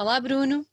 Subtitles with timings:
[0.00, 0.66] Olá, Bruno.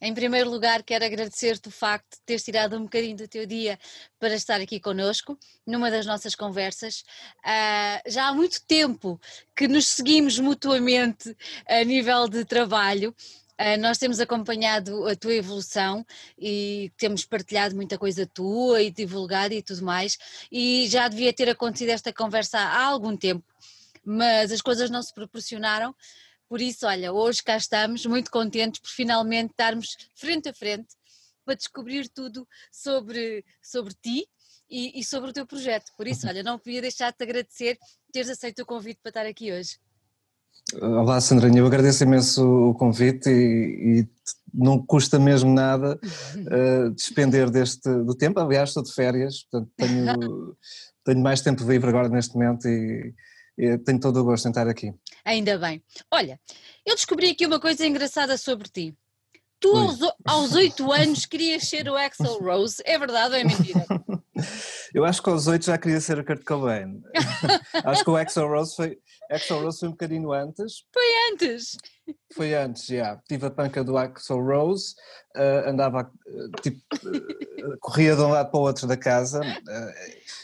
[0.00, 3.76] Em primeiro lugar, quero agradecer-te o facto de teres tirado um bocadinho do teu dia
[4.20, 7.00] para estar aqui connosco, numa das nossas conversas.
[7.40, 9.20] Uh, já há muito tempo
[9.56, 11.36] que nos seguimos mutuamente
[11.66, 13.12] a nível de trabalho.
[13.60, 16.06] Uh, nós temos acompanhado a tua evolução
[16.38, 20.16] e temos partilhado muita coisa tua e divulgado e tudo mais.
[20.52, 23.44] E já devia ter acontecido esta conversa há algum tempo,
[24.04, 25.92] mas as coisas não se proporcionaram.
[26.48, 30.88] Por isso, olha, hoje cá estamos muito contentes por finalmente estarmos frente a frente
[31.44, 34.26] para descobrir tudo sobre, sobre ti
[34.70, 35.92] e, e sobre o teu projeto.
[35.96, 37.78] Por isso, olha, não podia deixar de te agradecer
[38.12, 39.78] teres aceito o convite para estar aqui hoje.
[40.82, 44.08] Olá, Sandrinha, eu agradeço imenso o convite e, e
[44.52, 48.38] não custa mesmo nada uh, despender deste do tempo.
[48.38, 50.56] Aliás, estou de férias, portanto tenho,
[51.04, 53.14] tenho mais tempo livre agora neste momento e,
[53.84, 54.92] tenho todo o gosto em estar aqui.
[55.28, 55.84] Ainda bem.
[56.10, 56.40] Olha,
[56.86, 58.96] eu descobri aqui uma coisa engraçada sobre ti.
[59.60, 59.70] Tu
[60.24, 63.84] aos oito anos querias ser o Axel Rose, é verdade ou é mentira?
[64.94, 67.02] Eu acho que aos oito já queria ser o Kurt Cobain.
[67.84, 68.98] acho que o Axel Rose foi,
[69.30, 70.84] Axel Rose foi um bocadinho antes.
[70.94, 71.76] Foi antes?
[72.32, 72.94] Foi antes, já.
[72.94, 73.22] Yeah.
[73.28, 74.94] Tive a panca do Axel Rose,
[75.36, 79.40] uh, andava, uh, tipo, uh, corria de um lado para o outro da casa.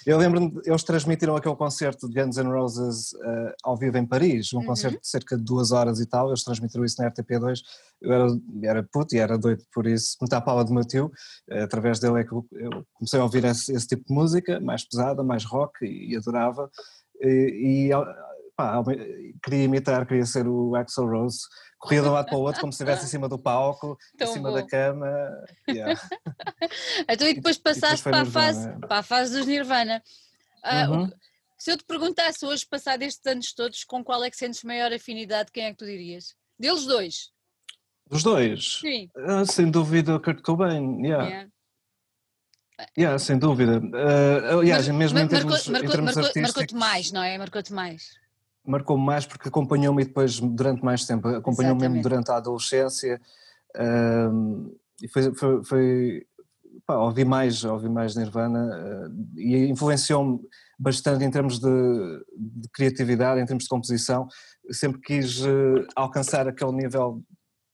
[0.07, 3.15] eu lembro-me, eles transmitiram aquele concerto de Guns N' Roses
[3.62, 4.67] ao vivo em Paris, um uhum.
[4.67, 7.61] concerto de cerca de duas horas e tal, eles transmitiram isso na RTP2.
[8.03, 8.27] Eu era,
[8.62, 11.11] era puto e era doido por isso, me tapava do meu tio,
[11.51, 14.85] através dele é que eu, eu comecei a ouvir esse, esse, tipo de música, mais
[14.85, 16.70] pesada, mais rock, e, e adorava.
[17.20, 17.92] E, e
[18.56, 18.83] pá,
[19.42, 21.41] queria imitar, queria ser o Axel Rose,
[21.78, 24.28] corria de um lado para o outro como se estivesse em cima do palco, Tão
[24.28, 24.56] em cima bom.
[24.56, 25.06] da cama.
[25.69, 26.00] Yeah.
[27.08, 30.02] então e depois passaste e depois para, a fase, para a fase dos Nirvana.
[30.64, 31.11] Uh, uhum.
[31.58, 34.92] Se eu te perguntasse hoje, passado estes anos todos, com qual é que sentes maior
[34.92, 36.34] afinidade, quem é que tu dirias?
[36.58, 37.30] Deles dois?
[38.08, 38.80] Dos dois?
[38.80, 39.11] Sim.
[39.16, 41.27] Uh, sem dúvida, Kurt Cobain, yeah.
[41.27, 41.50] yeah.
[42.98, 43.78] Yeah, sem dúvida.
[43.78, 47.39] Uh, aliás, Mar mesmo em termos, marcou, em termos marcou, Marcou-te mais, não é?
[47.39, 48.23] Marcou-te mais
[48.67, 53.20] marcou-me mais porque acompanhou-me depois durante mais tempo, acompanhou-me mesmo durante a adolescência
[53.77, 56.27] um, e foi, foi, foi
[56.86, 60.41] pá, ouvi mais, ouvi mais Nirvana uh, e influenciou-me
[60.79, 61.69] bastante em termos de,
[62.36, 64.27] de, criatividade, em termos de composição,
[64.70, 67.23] sempre quis uh, alcançar aquele nível,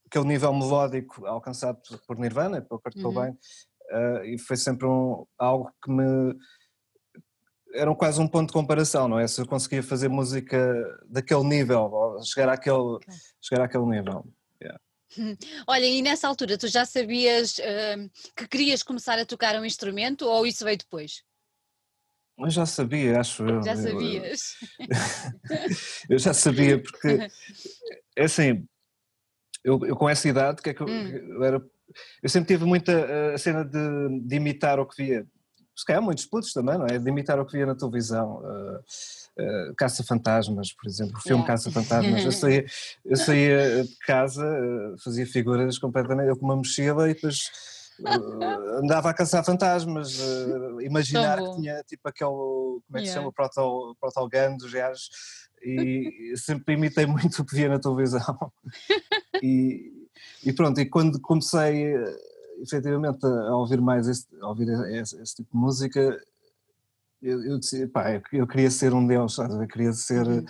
[0.06, 3.02] aquele nível melódico alcançado por Nirvana, por Kurt uhum.
[3.02, 6.34] Cobain, uh, e foi sempre um, algo que me
[7.74, 9.26] era quase um ponto de comparação, não é?
[9.26, 10.58] Se eu conseguia fazer música
[11.08, 12.98] daquele nível, chegar àquele,
[13.40, 14.26] chegar àquele nível.
[14.62, 14.80] Yeah.
[15.66, 20.26] Olha, e nessa altura tu já sabias uh, que querias começar a tocar um instrumento
[20.26, 21.22] ou isso veio depois?
[22.38, 23.62] Eu já sabia, acho eu.
[23.62, 24.54] Já sabias?
[24.78, 24.86] Eu,
[26.16, 27.28] eu já sabia, porque
[28.16, 28.66] é assim,
[29.62, 31.08] eu, eu, com essa idade, que é que eu, hum.
[31.08, 31.62] eu, era.
[32.22, 35.26] Eu sempre tive muita a cena de, de imitar o que via
[35.80, 36.98] se calhar muitos putos também, não é?
[36.98, 38.42] De imitar o que via na televisão.
[38.42, 41.46] Uh, uh, Caça-Fantasmas, por exemplo, o filme yeah.
[41.46, 42.22] Caça-Fantasmas.
[42.22, 42.66] Eu saía,
[43.02, 47.50] eu saía de casa, uh, fazia figuras completamente, eu com uma mochila e depois
[48.82, 50.18] andava a caçar fantasmas,
[50.80, 53.12] imaginar que tinha tipo aquele, como é que yeah.
[53.12, 55.10] se chama, proto, proto dos gajos
[55.62, 58.50] e sempre imitei muito o que via na televisão.
[59.42, 59.92] e,
[60.42, 61.94] e pronto, e quando comecei
[62.62, 66.20] efetivamente a ouvir mais esse, a ouvir esse, esse, tipo de música,
[67.22, 70.44] eu, eu, disse, pá, eu, eu queria ser um deles, eu queria ser, uhum.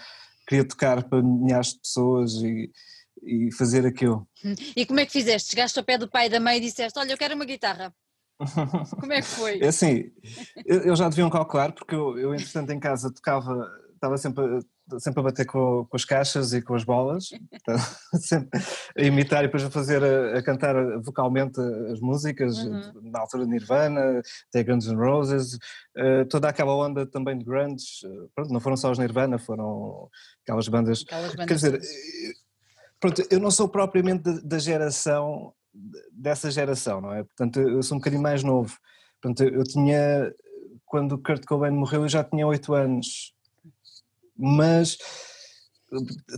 [0.46, 2.70] queria tocar para milhares de pessoas e,
[3.22, 4.26] e fazer aquilo.
[4.44, 4.54] Uhum.
[4.76, 5.50] E como é que fizeste?
[5.50, 7.94] Chegaste ao pé do pai e da mãe e disseste, olha, eu quero uma guitarra.
[8.98, 9.60] Como é que foi?
[9.62, 10.10] É assim,
[10.64, 14.44] eu já deviam calcular, porque eu, eu entretanto em casa tocava, estava sempre
[14.98, 17.76] sempre a bater com, com, as caixas e com as bolas, então,
[18.20, 18.60] sempre
[18.96, 21.60] a imitar e depois a fazer, a, a cantar vocalmente
[21.92, 23.10] as músicas, uhum.
[23.10, 25.54] na altura de Nirvana, The Guns N' Roses,
[25.96, 30.08] uh, toda aquela onda também de grandes, uh, pronto, não foram só os Nirvana, foram
[30.42, 32.32] aquelas bandas, aquelas bandas quer dizer, eh,
[32.98, 35.52] pronto, eu não sou propriamente da, da geração,
[36.12, 37.22] dessa geração, não é?
[37.22, 38.76] Portanto, eu sou um bocadinho mais novo,
[39.20, 40.32] portanto, eu tinha,
[40.84, 43.34] quando Kurt Cobain morreu eu já tinha 8 anos,
[44.40, 44.96] mas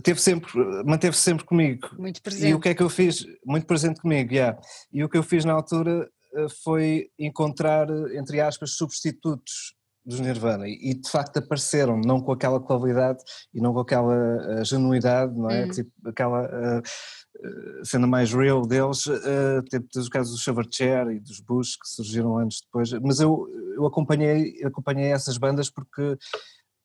[0.03, 0.51] teve sempre,
[0.83, 1.89] manteve-se sempre comigo.
[1.97, 2.47] Muito presente.
[2.47, 3.25] E o que é que eu fiz?
[3.45, 4.59] Muito presente comigo, yeah.
[4.91, 10.67] E o que eu fiz na altura eh, foi encontrar, entre aspas, substitutos dos Nirvana
[10.67, 13.23] e de facto apareceram, não com aquela qualidade
[13.53, 15.65] e não com aquela uh, genuidade, não é?
[15.65, 15.69] Hum.
[15.69, 21.39] Tipo, aquela uh, cena mais real deles, uh, temos o caso do Silverchair e dos
[21.39, 26.17] Bush que surgiram anos depois, mas eu, eu acompanhei, acompanhei essas bandas porque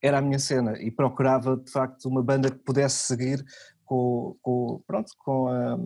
[0.02, 3.44] era a minha cena e procurava de facto uma banda que pudesse seguir
[3.84, 5.78] com, com pronto, com a,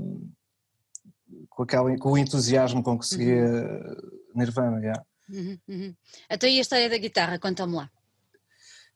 [1.49, 4.12] com, aquela, com o entusiasmo com que seguia uhum.
[4.35, 4.81] Nirvana.
[4.81, 5.05] Yeah.
[5.31, 5.94] Uhum, uhum.
[6.31, 7.91] Então e a história da guitarra, conta-me lá.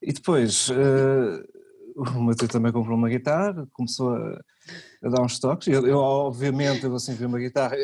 [0.02, 1.42] E depois, uh,
[1.96, 4.40] o Matheus também comprou uma guitarra, começou a,
[5.04, 5.68] a dar uns toques.
[5.68, 7.76] Eu, eu, obviamente, eu assim vi uma guitarra,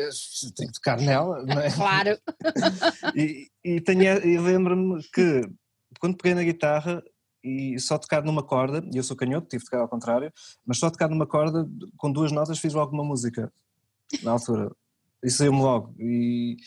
[0.55, 1.71] tenho que tocar nela, não é?
[1.71, 2.17] Claro!
[3.15, 3.83] e, e,
[4.23, 5.41] e lembro-me que
[5.99, 7.03] quando peguei na guitarra
[7.43, 10.31] e só tocar numa corda, e eu sou canhoto, tive de tocar ao contrário,
[10.65, 11.67] mas só tocar numa corda,
[11.97, 13.51] com duas notas fiz logo uma música,
[14.21, 14.71] na altura.
[15.23, 15.95] E saiu-me logo.
[15.99, 16.57] E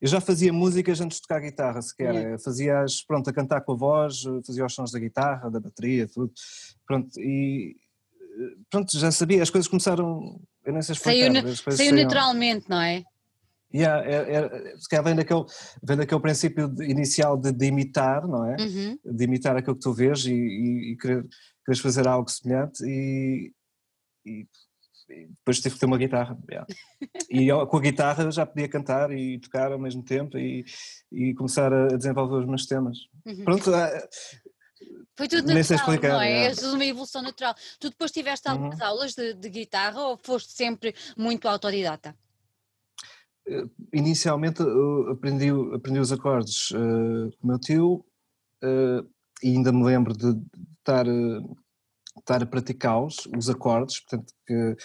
[0.00, 2.14] eu já fazia músicas antes de tocar guitarra, sequer.
[2.14, 2.38] Yeah.
[2.38, 6.32] Fazia, pronto, a cantar com a voz, fazia os sons da guitarra, da bateria, tudo.
[6.86, 7.76] Pronto, e
[8.70, 11.56] pronto, já sabia, as coisas começaram, eu nem sei explicar.
[11.56, 13.04] Saiu, saiu naturalmente, não é?
[13.74, 15.44] Yeah, é, é, se calhar vem daquele,
[15.82, 18.56] vem daquele princípio de, inicial de, de, imitar, não é?
[18.60, 18.98] Uhum.
[19.04, 21.26] De imitar aquilo que tu vês e, e, e querer,
[21.64, 23.52] quereres fazer algo semelhante e,
[24.24, 24.46] e,
[25.10, 26.38] e depois tive que ter uma guitarra.
[26.48, 26.66] Yeah.
[27.28, 30.64] e eu, com a guitarra já podia cantar e tocar ao mesmo tempo e,
[31.10, 32.98] e começar a desenvolver os meus temas.
[33.26, 33.44] Uhum.
[33.44, 33.90] Pronto, ah,
[35.16, 36.46] foi tudo natural, explicar, não é?
[36.46, 36.52] É.
[36.52, 37.54] é uma evolução natural.
[37.78, 38.86] Tu depois tiveste algumas uhum.
[38.86, 42.16] aulas de, de, guitarra ou foste sempre muito autodidata?
[43.46, 44.62] Eh, inicialmente
[45.10, 48.04] aprendi, aprendi os acordes uh, com o meu tio
[48.62, 49.06] uh,
[49.42, 50.34] e ainda me lembro de,
[50.78, 51.56] estar, uh,
[52.18, 54.76] estar a praticá-los, os acordes, portanto que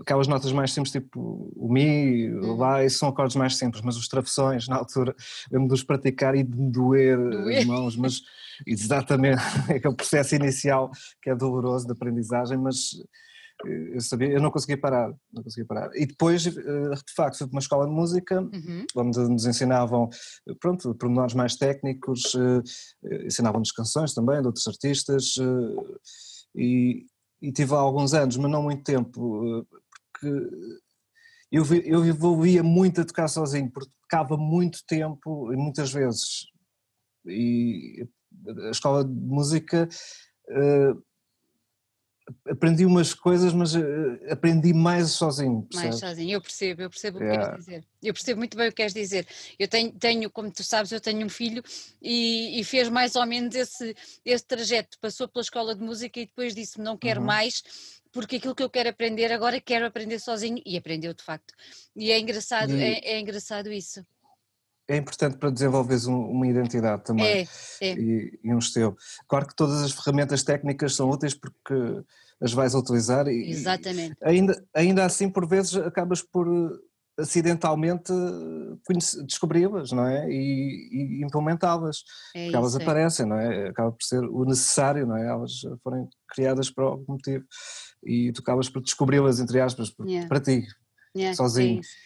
[0.00, 2.56] aquelas notas mais simples, tipo o Mi, o uhum.
[2.56, 5.14] Lá, são acordes mais simples, mas os travessões, na altura,
[5.50, 7.58] lembro de os praticar e de me doer, doer.
[7.58, 8.22] as mãos, mas
[8.66, 10.90] exatamente aquele processo inicial
[11.20, 12.92] que é doloroso de aprendizagem, mas
[13.64, 15.90] eu sabia, eu não conseguia parar, não conseguia parar.
[15.94, 18.84] E depois, eh, de facto, fui para uma escola de música, uhum.
[18.96, 20.08] onde nos ensinavam,
[20.60, 25.98] pronto, pormenores mais técnicos, eh, ensinavam-nos canções também de outros artistas, eh,
[26.56, 27.06] e,
[27.40, 29.66] e tive alguns anos, mas não muito tempo,
[30.12, 30.48] porque
[31.50, 36.46] eu, eu evoluía muito a tocar sozinho, porque tocava muito tempo e muitas vezes.
[37.26, 38.06] E
[38.66, 39.88] a escola de música
[42.48, 43.80] aprendi umas coisas, mas uh,
[44.30, 45.62] aprendi mais sozinho.
[45.62, 46.00] Percebes?
[46.00, 47.34] Mais sozinho, eu percebo, eu percebo yeah.
[47.34, 47.84] o que queres dizer.
[48.02, 49.26] Eu percebo muito bem o que queres dizer.
[49.58, 51.62] Eu tenho, tenho como tu sabes, eu tenho um filho
[52.00, 53.94] e, e, fez mais ou menos esse,
[54.24, 54.98] esse trajeto.
[55.00, 57.26] Passou pela escola de música e depois disse-me: não quero uhum.
[57.26, 57.62] mais,
[58.12, 61.52] porque aquilo que eu quero aprender agora quero aprender sozinho e aprendeu de facto.
[61.94, 62.82] E é engraçado, e...
[62.82, 64.04] É, é engraçado isso
[64.88, 67.46] é importante para desenvolveres um, uma identidade também é,
[67.80, 67.94] é.
[67.94, 68.96] E, e, um estilo.
[69.26, 72.02] Claro que todas as ferramentas técnicas são úteis porque
[72.40, 74.16] as vais utilizar e, Exatamente.
[74.20, 76.48] E ainda, ainda assim por vezes acabas por
[77.18, 78.12] acidentalmente
[79.26, 80.28] descobri-las, não é?
[80.28, 82.02] E, e implementá-las,
[82.34, 82.82] é porque elas é.
[82.82, 83.68] aparecem, não é?
[83.68, 85.28] Acaba por ser o necessário, não é?
[85.28, 85.52] Elas
[85.82, 87.44] forem criadas por algum motivo
[88.04, 90.28] e tu acabas por descobri-las, entre aspas, yeah.
[90.28, 90.66] para ti,
[91.16, 91.80] yeah, sozinho.
[91.80, 92.03] É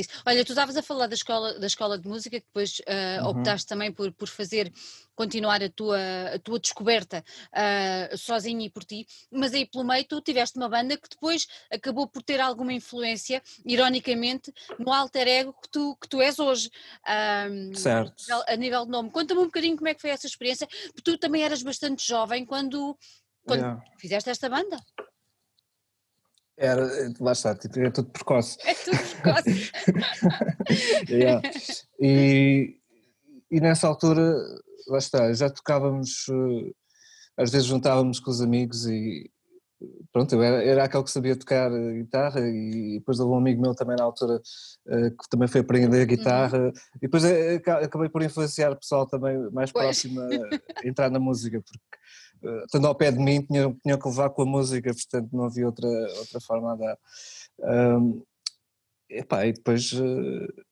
[0.00, 0.10] isso.
[0.24, 3.30] Olha, tu estavas a falar da escola, da escola de música, que depois uh, uhum.
[3.30, 4.72] optaste também por, por fazer,
[5.14, 5.98] continuar a tua,
[6.34, 10.68] a tua descoberta uh, sozinho e por ti, mas aí pelo meio tu tiveste uma
[10.68, 16.08] banda que depois acabou por ter alguma influência, ironicamente, no alter ego que tu, que
[16.08, 16.70] tu és hoje.
[17.74, 18.14] certo.
[18.46, 19.10] A nível de nome.
[19.10, 22.44] Conta-me um bocadinho como é que foi essa experiência, porque tu também eras bastante jovem
[22.44, 22.96] quando,
[23.44, 23.82] quando yeah.
[23.98, 24.78] fizeste esta banda.
[26.58, 26.88] Era,
[27.20, 28.56] lá está, tipo, é tudo precoce.
[28.64, 29.72] É tudo precoce.
[31.12, 31.42] yeah.
[32.00, 32.78] e,
[33.50, 34.34] e nessa altura,
[34.88, 36.72] lá está, já tocávamos, eh,
[37.36, 39.30] às vezes juntávamos com os amigos e
[40.12, 43.74] pronto, eu era, era aquele que sabia tocar guitarra e depois houve um amigo meu
[43.74, 44.40] também na altura
[44.88, 46.72] eh, que também foi aprender a guitarra uhum.
[46.96, 49.84] e depois eh, acabei por influenciar o pessoal também mais pois.
[49.84, 51.78] próximo a entrar na música, porque
[52.64, 55.66] estando ao pé de mim, tinha, tinha que levar com a música, portanto não havia
[55.66, 55.88] outra,
[56.18, 56.98] outra forma a dar.
[57.58, 58.22] Um,
[59.08, 60.64] epá, e depois uh,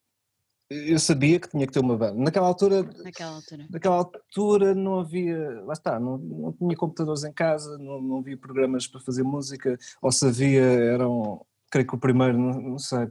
[0.71, 2.14] eu sabia que tinha que ter uma banda.
[2.14, 7.33] Naquela altura, naquela altura, naquela altura não havia, lá está, não, não tinha computadores em
[7.33, 11.99] casa, não, não havia programas para fazer música, ou se havia, eram, creio que o
[11.99, 13.09] primeiro, não, não sei,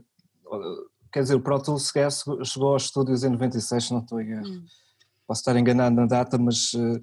[1.12, 1.92] quer dizer, o Pro Tools
[2.44, 4.46] chegou aos estúdios em 96, não estou a erro.
[4.46, 4.64] Hum.
[5.26, 7.00] Posso estar enganado na data, mas uh,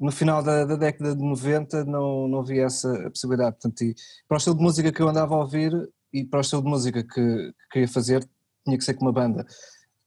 [0.00, 3.56] no final da, da, década de 90 não, não havia essa possibilidade.
[3.60, 3.94] Portanto, e
[4.26, 5.72] para o estilo de música que eu andava a ouvir
[6.12, 8.28] e para o estilo de música que, que queria fazer,
[8.64, 9.46] tinha que ser com uma banda.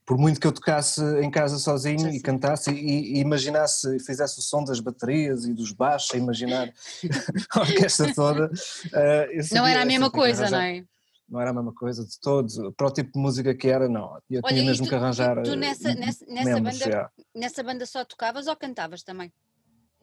[0.05, 4.41] Por muito que eu tocasse em casa sozinho e cantasse e, e, imaginasse, fizesse o
[4.41, 6.73] som das baterias e dos baixos, a imaginar
[7.51, 8.47] a orquestra toda.
[8.47, 10.83] Uh, não era a mesma coisa, não é?
[11.31, 14.19] não era a mesma coisa de todos, para o tipo de música que era, não.
[14.29, 15.37] Eu Olha, tinha mesmo tu, que arranjar.
[15.37, 19.31] Tu, tu nessa, nessa, nessa, banda, nessa banda só tocavas ou cantavas também?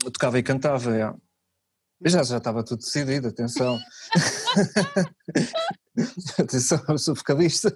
[0.05, 1.13] Eu tocava e cantava, é.
[2.07, 3.79] já, já estava tudo decidido, atenção.
[6.39, 7.75] Atenção, eu sou vocalista.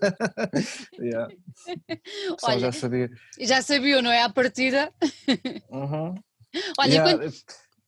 [1.01, 1.35] yeah.
[2.43, 3.11] Olha, já sabia.
[3.41, 4.23] Já sabia, não é?
[4.23, 4.93] À partida.
[5.69, 6.15] Uhum.
[6.79, 7.19] Olha, yeah.
[7.19, 7.35] quando...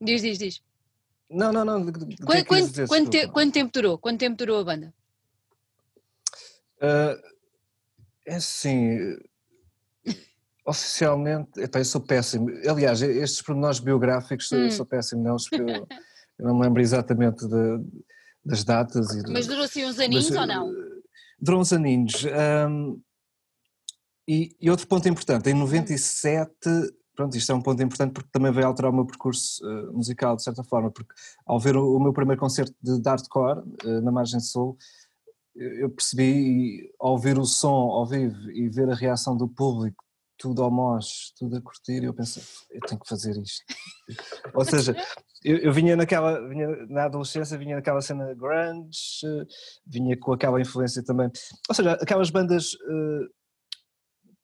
[0.01, 0.63] diz, diz, diz.
[1.31, 1.85] Não, não, não.
[1.85, 3.99] Quanto, quanto, dizer, quanto, te, quanto, tempo durou?
[3.99, 4.95] Quanto tempo durou a banda?
[6.79, 7.17] Uh,
[8.27, 9.17] é assim.
[10.67, 12.49] Oficialmente, epá, eu sou péssimo.
[12.67, 14.57] Aliás, estes pormenores biográficos hum.
[14.57, 15.69] eu sou péssimo, não, porque eu,
[16.39, 17.81] eu, não me lembro exatamente de,
[18.45, 19.11] das datas.
[19.15, 20.73] E Mas durou assim uns aninhos mas, ou não?
[21.39, 22.25] Durou uns aninhos.
[22.69, 23.01] Um,
[24.27, 26.51] e, e, outro ponto importante, em 97,
[27.15, 30.35] pronto, isto é um ponto importante porque também veio alterar o meu percurso uh, musical,
[30.35, 31.13] de certa forma, porque
[31.45, 34.79] ao ver o, o meu primeiro concerto de hardcore uh, na Margem Sul,
[35.55, 40.04] eu percebi, ao ouvir o som ao vivo e ver a reação do público,
[40.45, 43.65] tudo ao mós, tudo a curtir, eu pensei, eu tenho que fazer isto.
[44.53, 44.95] Ou seja,
[45.43, 49.25] eu, eu, vinha naquela, vinha, na adolescência vinha naquela cena grunge,
[49.87, 51.31] vinha com aquela influência também,
[51.67, 53.27] ou seja, aquelas bandas, eh,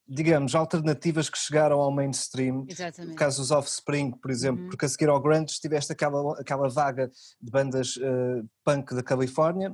[0.09, 3.11] digamos, alternativas que chegaram ao mainstream, Exatamente.
[3.11, 4.71] no caso dos Offspring, por exemplo, uhum.
[4.71, 9.71] porque a seguir ao grunge tiveste aquela, aquela vaga de bandas uh, punk da Califórnia,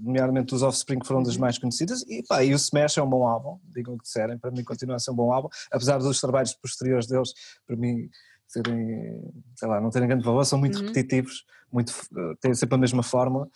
[0.00, 1.40] nomeadamente os Offspring foram das uhum.
[1.40, 4.38] mais conhecidas, e, pá, e o Smash é um bom álbum, digam o que disserem,
[4.38, 7.32] para mim continua a ser um bom álbum, apesar dos trabalhos posteriores deles,
[7.66, 8.08] para mim,
[8.46, 9.22] serem,
[9.54, 10.86] sei lá, não terem grande valor, são muito uhum.
[10.86, 11.92] repetitivos, muito,
[12.40, 13.48] têm sempre a mesma fórmula.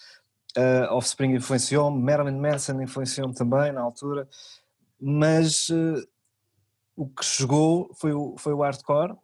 [0.57, 4.29] Uh, Offspring influenciou-me, Marilyn Manson influenciou-me também na altura,
[5.01, 6.07] mas uh,
[6.95, 9.17] o que chegou foi o, foi o hardcore,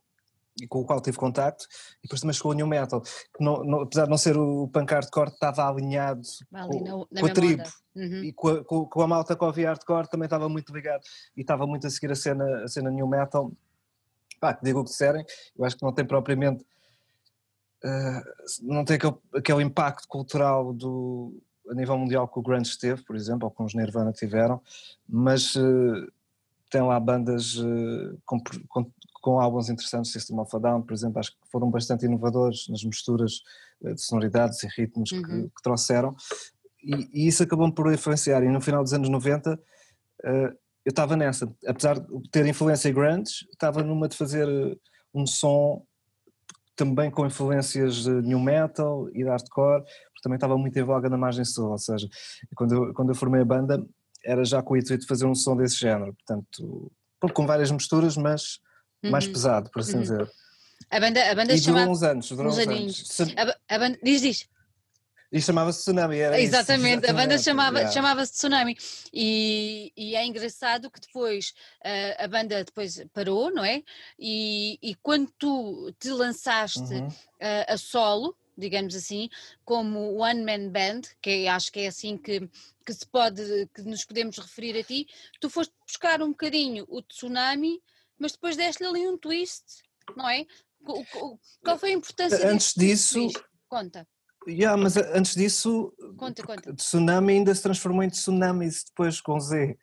[0.67, 1.67] com o qual tive contacto,
[1.99, 4.69] e depois também chegou o New Metal, que não, não, apesar de não ser o
[4.69, 7.63] punk hardcore, estava alinhado com, na, na com a tribo,
[7.95, 8.25] uhum.
[8.25, 11.03] e com a, com, com a malta que ouvia hardcore também estava muito ligado,
[11.37, 13.53] e estava muito a seguir a cena, a cena New Metal,
[14.41, 15.25] pá, que digo o que disserem,
[15.57, 16.65] eu acho que não tem propriamente,
[17.85, 23.05] uh, não tem aquele, aquele impacto cultural do, a nível mundial que o grunge teve,
[23.05, 24.61] por exemplo, ou que os Nirvana tiveram,
[25.09, 25.55] mas...
[25.55, 26.11] Uh,
[26.71, 31.19] tem lá bandas uh, com, com, com álbuns interessantes, System of a Down, por exemplo,
[31.19, 33.43] acho que foram bastante inovadores nas misturas
[33.85, 35.23] eh, de sonoridades e ritmos uhum.
[35.23, 36.15] que, que, trouxeram,
[36.83, 39.59] e, e, isso acabou por influenciar, e no final dos anos 90 uh,
[40.25, 44.77] eh, eu estava nessa, apesar de ter influência grande, estava numa de fazer eh,
[45.13, 45.85] um som
[46.75, 51.09] também com influências de new metal e de hardcore, porque também estava muito em voga
[51.09, 52.09] na margem sul, ou seja,
[52.55, 53.85] quando eu, quando eu formei a banda
[54.25, 56.93] era já com o intuito de fazer um som desse género, portanto,
[57.35, 58.61] com várias misturas, mas
[59.03, 59.11] uhum.
[59.11, 60.03] mais pesado, por assim uhum.
[60.03, 60.31] dizer.
[60.91, 63.35] A banda, a banda e durou uns anos, durou uns, uns anos.
[63.37, 64.49] A, a banda, diz, diz.
[65.31, 67.93] E chamava-se Tsunami, era Exatamente, isso, a banda chamava, yeah.
[67.93, 68.77] chamava-se Tsunami.
[69.13, 71.53] E, e, é engraçado que depois
[71.85, 73.83] uh, a banda depois parou, não é?
[74.19, 77.09] E, e quando tu te lançaste uhum.
[77.09, 79.29] uh, a solo, digamos assim,
[79.67, 82.49] como One Man Band, que é, acho que é assim que,
[82.85, 85.07] que se pode, que nos podemos referir a ti,
[85.39, 87.83] tu foste buscar um bocadinho o Tsunami
[88.19, 89.65] mas depois deste-lhe ali um twist,
[90.17, 90.47] não é?
[91.65, 93.29] Qual foi a importância Antes disso.
[93.69, 94.07] Conta.
[94.47, 96.75] Yeah, mas antes disso, conta, conta.
[96.75, 99.77] Tsunami ainda se transformou em Tsunamis depois com Z.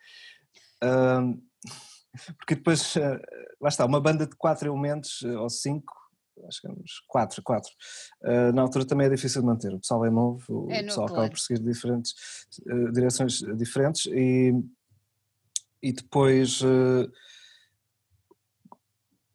[0.84, 1.42] Um,
[2.38, 3.20] porque depois, uh,
[3.62, 5.94] lá está, uma banda de quatro elementos, uh, ou cinco,
[6.48, 7.72] acho que é uns quatro, quatro.
[8.24, 11.08] Uh, na altura também é difícil de manter, o pessoal é novo, é o pessoal
[11.08, 11.24] claro.
[11.24, 12.14] acaba por seguir diferentes,
[12.94, 14.54] direções diferentes e,
[15.84, 16.62] e depois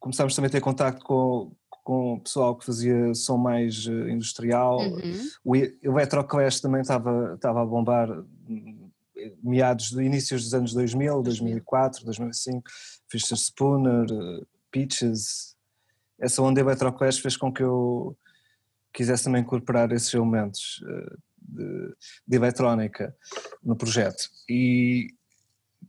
[0.00, 1.52] começámos também a ter contato com,
[1.84, 4.80] com o pessoal que fazia som mais eh, industrial.
[4.80, 5.28] Uhum.
[5.44, 8.08] O Electroclash também estava, estava a bombar
[9.42, 12.70] meados de inícios dos anos 2000, 2004, 2005,
[13.08, 15.54] Fischer Spooner, eh, Peaches.
[16.18, 18.16] Essa onda Electroclash fez com que eu
[18.92, 21.94] quisesse também incorporar esses elementos eh, de,
[22.26, 23.14] de eletrónica
[23.62, 24.30] no projeto.
[24.48, 25.08] E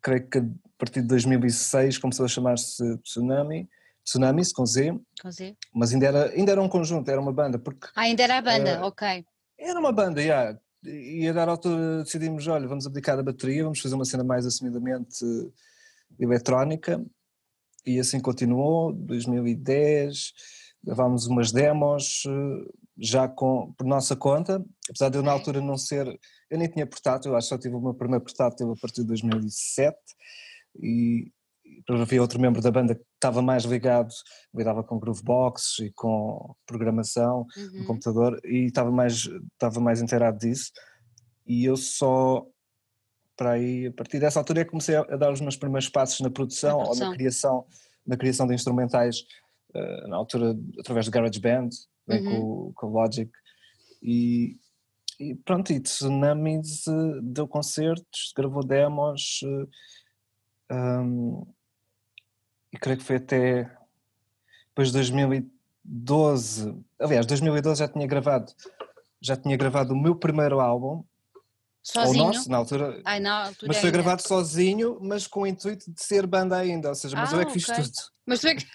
[0.01, 0.45] creio que a
[0.77, 3.69] partir de 2006 começou a chamar-se Tsunami
[4.11, 5.55] Tsunamis com Z, com Z.
[5.73, 7.57] mas ainda era, ainda era um conjunto, era uma banda.
[7.57, 9.25] Porque, ah, ainda era a banda, uh, ok.
[9.57, 10.59] Era uma banda, yeah.
[10.83, 14.45] e a dar altura decidimos, olha, vamos abdicar da bateria, vamos fazer uma cena mais
[14.45, 15.23] assumidamente
[16.19, 17.03] eletrónica,
[17.85, 20.33] e assim continuou, 2010,
[20.83, 25.77] gravámos umas demos, eh, já com, por nossa conta, apesar de eu na altura não
[25.77, 26.07] ser,
[26.49, 29.01] eu nem tinha portátil, eu acho que só tive o meu primeiro portátil a partir
[29.01, 29.97] de 2007,
[30.81, 31.31] e,
[31.77, 34.13] depois havia outro membro da banda que estava mais ligado,
[34.53, 37.79] lidava com groovebox e com programação uhum.
[37.79, 40.71] no computador e estava mais, estava mais inteirado disso
[41.45, 42.45] e eu só
[43.35, 46.29] para aí, a partir dessa altura é comecei a, dar os meus primeiros passos na
[46.29, 47.05] produção, na produção.
[47.07, 47.65] ou na criação,
[48.05, 49.21] na criação de instrumentais,
[49.73, 51.69] uh, na altura através do GarageBand,
[52.07, 52.23] uhum.
[52.23, 53.31] com, com o Logic
[54.01, 54.57] e,
[55.19, 56.85] e pronto, e Tsunamis
[57.21, 59.41] deu concertos, gravou demos,
[60.71, 61.45] um,
[62.71, 63.63] e creio que foi até
[64.69, 68.51] depois de 2012, aliás, 2012 já tinha gravado,
[69.21, 71.03] já tinha gravado o meu primeiro álbum,
[71.83, 72.25] Sozinho?
[72.25, 73.01] Ou nosso, na altura.
[73.03, 73.97] Ai, na altura mas foi ainda.
[73.97, 77.41] gravado sozinho, mas com o intuito de ser banda ainda, ou seja, mas Ah, eu
[77.41, 77.83] é que fiz ok.
[77.83, 77.93] tudo.
[78.27, 78.65] Mas tu é que.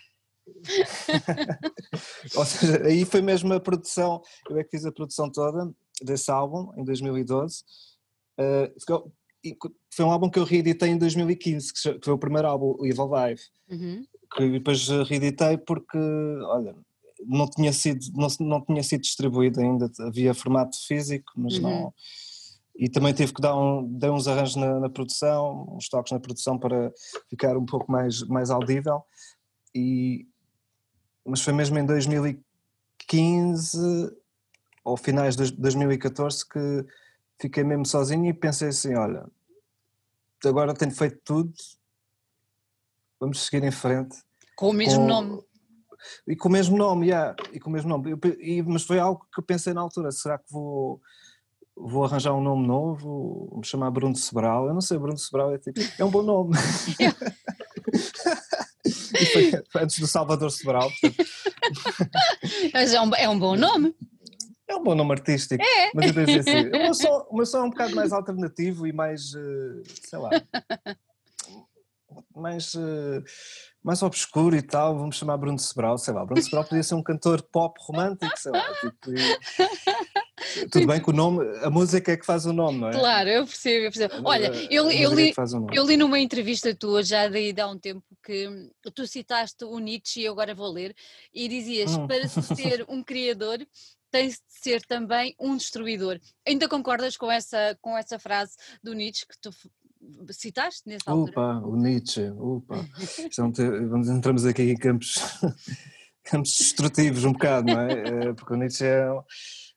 [2.37, 5.73] Ou seja, aí foi mesmo a produção, eu é que fiz a produção toda
[6.03, 7.63] desse álbum, em 2012.
[8.39, 9.13] Uh, ficou- e co-
[9.91, 13.07] foi um álbum que eu reeditei em 2015, que foi o primeiro álbum, o Evil
[13.07, 14.05] Live, Uhum.
[14.37, 16.75] que depois reeditei porque, olha,
[17.25, 21.63] não tinha sido, não, não tinha sido distribuído ainda, havia formato físico, mas Uhum.
[21.63, 21.95] não...
[22.79, 26.21] E também tive que dar um, dei uns arranjos na, na produção, uns toques na
[26.21, 26.93] produção para
[27.31, 29.03] ficar um pouco mais, mais audível.
[29.75, 30.27] E,
[31.25, 33.79] mas foi mesmo em 2015
[34.85, 36.87] ou finais de 2014 que
[37.41, 39.27] fiquei mesmo sozinho e pensei assim, olha,
[40.45, 41.53] agora tenho feito tudo,
[43.21, 44.17] vamos seguir em frente.
[44.57, 45.43] Com o mesmo Com- nome.
[46.29, 48.13] E com o mesmo nome, yeah, e com o mesmo nome.
[48.13, 51.01] Eu e- mas foi algo que eu pensei na altura, será que vou,
[51.77, 54.67] vou arranjar um nome novo, vou me chamar Bruno Sobral?
[54.69, 56.55] Eu não sei, Bruno Sobral é, tipo, é um bom nome.
[59.33, 61.27] Foi, foi antes do Salvador Sobral, portanto,
[62.73, 63.95] Mas é um, é um bom nome.
[64.69, 65.63] É um bom nome artístico.
[65.95, 68.87] Mas eu pensei assim, o meu, som, o meu som é um bocado mais alternativo
[68.87, 70.31] e mais, eh, sei lá,
[72.35, 73.23] mais, eh,
[73.83, 77.03] mais obscuro e tal, vamos chamar Bruno Sobral, sei lá, Bruno Sobral podia ser um
[77.03, 79.39] cantor pop romântico, sei lá, tipo, e-
[80.71, 82.93] tudo bem que o nome, a música é que faz o nome, não é?
[82.93, 84.29] Claro, eu percebo, eu percebo.
[84.29, 85.77] Olha, eu, música eu é li, nome.
[85.77, 89.79] Eu li numa entrevista tua já daí de há um tempo que tu citaste o
[89.79, 90.95] Nietzsche e eu agora vou ler
[91.33, 92.07] e dizias Hum.
[92.07, 93.59] para se ser um criador
[94.17, 96.19] tens de ser também um destruidor.
[96.47, 99.51] Ainda concordas com essa, com essa frase do Nietzsche que tu
[100.33, 101.31] citaste nessa altura?
[101.33, 102.23] Upa, o Nietzsche,
[103.53, 105.15] te- vamos- entramos aqui em campos,
[106.25, 107.93] campos destrutivos um bocado, não é?
[108.29, 109.07] Eh, Porque o Nietzsche é,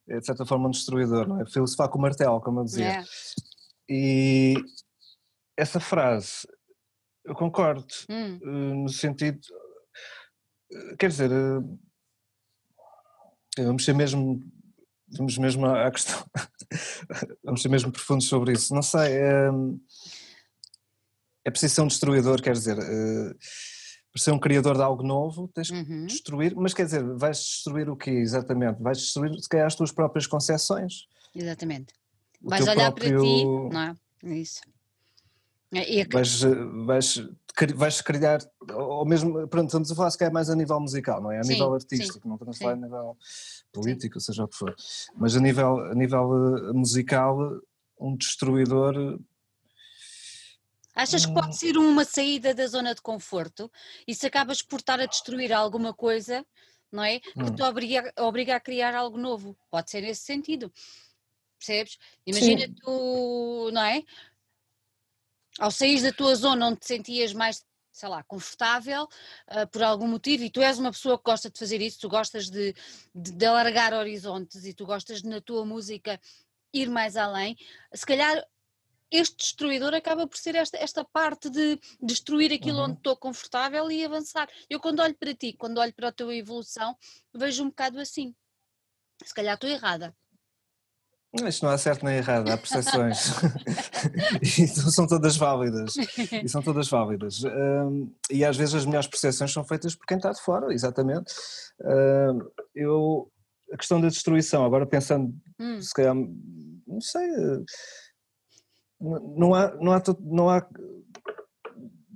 [0.09, 1.45] é, de certa forma um destruidor, não é?
[1.45, 2.99] Filosofar com o martelo, como eu dizia.
[2.99, 3.03] É.
[3.89, 4.53] E
[5.57, 6.47] essa frase,
[7.25, 9.39] eu concordo, Hum, eh, no sentido,
[10.71, 11.29] eh, quer dizer,
[13.63, 14.43] vamos ser mesmo,
[15.09, 16.23] vamos mesmo à questão,
[17.43, 19.49] vamos ser mesmo profundos sobre isso, não sei, é,
[21.45, 23.33] é preciso ser um destruidor, quer dizer, eh,
[24.11, 26.05] para ser um criador de algo novo tens que uhum.
[26.05, 28.81] destruir, mas quer dizer, vais destruir o quê exatamente?
[28.81, 31.07] Vais destruir se calhar as tuas próprias concepções.
[31.35, 31.93] Exatamente.
[32.41, 33.95] o Vais olhar para ti, próprio- não é?
[34.23, 34.61] É Isso.
[35.73, 36.55] É, e vais, eh,
[36.85, 37.23] vais,
[37.75, 38.39] vais criar,
[38.73, 41.39] ou mesmo, pronto, estamos a falar se calhar mais a nível musical, não é?
[41.39, 42.81] A Sim, nível sim, artístico, não estamos a falar a sim.
[42.83, 43.17] nível
[43.71, 44.75] político, seja o que for.
[45.15, 47.37] Mas a nível, a nível eh, musical,
[47.99, 49.19] um destruidor,
[50.95, 51.35] Achas que Hum.
[51.35, 53.71] pode ser uma saída da zona de conforto
[54.05, 56.45] e se acabas por estar a destruir alguma coisa,
[56.91, 57.21] não é?
[57.21, 57.55] Que Hum.
[57.55, 59.55] te obriga, obriga a criar algo novo.
[59.71, 60.69] Pode ser nesse sentido.
[61.57, 61.97] Percebes?
[62.25, 62.75] Imagina Sim.
[62.81, 64.03] tu, não é?
[65.59, 69.07] Ao sair da tua zona onde te sentias mais, sei lá, confortável
[69.47, 72.09] ah, por algum motivo e tu és uma pessoa que gosta de fazer isso, tu
[72.09, 72.73] gostas de,
[73.13, 76.19] de, de alargar horizontes e tu gostas de, na tua música
[76.73, 77.57] ir mais além,
[77.93, 78.45] se calhar
[79.11, 82.83] este destruidor acaba por ser esta, esta parte de destruir aquilo Uhum.
[82.85, 84.47] onde estou confortável e avançar.
[84.69, 86.95] Eu quando olho para ti, quando olho para a tua evolução,
[87.33, 88.35] vejo um bocado assim.
[89.23, 90.15] Se calhar estou errada.
[91.47, 93.27] Isto não há certo nem errado, há percepções.
[94.41, 95.95] e são todas válidas.
[96.43, 97.43] E são todas válidas.
[97.43, 101.31] Hum, e às vezes as melhores percepções são feitas por quem está de fora, exatamente.
[101.81, 103.31] Hum, eu,
[103.71, 107.63] a questão da destruição, agora pensando Hum, se calhar, não sei, n-
[109.37, 110.67] não há, não há, não há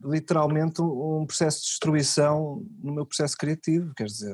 [0.04, 4.34] literalmente um processo de destruição no meu processo criativo, quer dizer,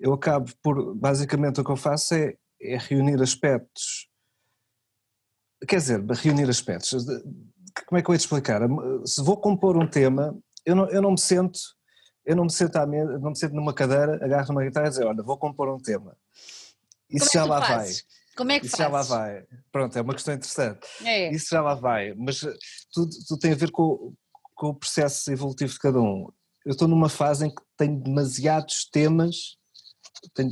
[0.00, 4.08] eu acabo por, basicamente o que eu faço é, é reunir aspectos,
[5.68, 7.04] quer dizer, reunir aspectos,
[7.86, 8.60] como é que eu ia te explicar?
[9.04, 11.58] Se vou compor um tema, eu não, eu não me sento,
[12.24, 14.90] eu não me sento, à mesa, não me sento numa cadeira, agarro numa guitarra e
[14.90, 16.16] dizer, olha, vou compor um tema.
[17.10, 17.68] Isso como é já tu lá vai.
[17.68, 18.04] fazes?
[18.36, 19.10] Como é que Isso já lá fazes?
[19.10, 19.46] vai.
[19.70, 20.86] Pronto, é uma questão interessante.
[21.04, 21.30] É.
[21.32, 22.14] Isso já lá vai.
[22.14, 22.54] Mas eh,
[22.92, 24.14] tudo, tudo tem a ver com,
[24.54, 26.28] com o processo evolutivo de cada um.
[26.64, 29.58] Eu estou numa fase em que tenho demasiados temas,
[30.34, 30.50] tenho,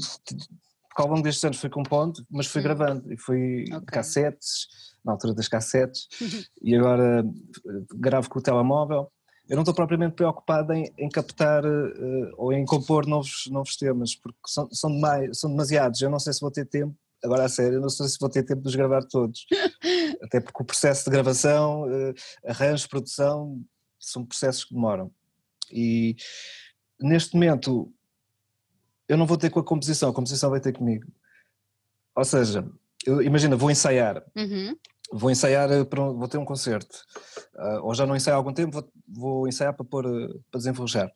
[1.00, 2.64] ao longo destes anos fui compondo, mas fui Hum.
[2.64, 3.12] gravando.
[3.12, 3.86] E fui Ok.
[3.86, 4.66] cassetes,
[5.04, 6.06] na altura das cassetes,
[6.62, 9.10] e agora eh, gravo com o telemóvel.
[9.48, 14.14] Eu não estou propriamente preocupado em, em captar eh, ou em compor novos, novos temas,
[14.14, 16.00] porque são, são, demais, são demasiados.
[16.00, 18.42] Eu não sei se vou ter tempo agora a sério, não sei se vou ter
[18.44, 19.44] tempo de os gravar todos.
[20.22, 22.14] Até porque o processo de gravação, uh,
[22.46, 23.60] arranjo, produção,
[23.98, 25.10] são processos que demoram.
[25.70, 26.16] E
[27.00, 27.92] neste momento
[29.10, 31.04] eu não vou ter com a composição, a composição vai ter comigo.
[32.14, 32.64] Ou seja,
[33.04, 34.22] eu, imagina, vou ensaiar.
[34.36, 34.76] Uhum.
[35.12, 36.96] Vou ensaiar, eh, para, vou ter um concerto.
[37.56, 40.04] Uh, ou já não ensaio há algum tempo, vou, vou ensaiar para pôr,
[40.48, 41.10] para desenvolver.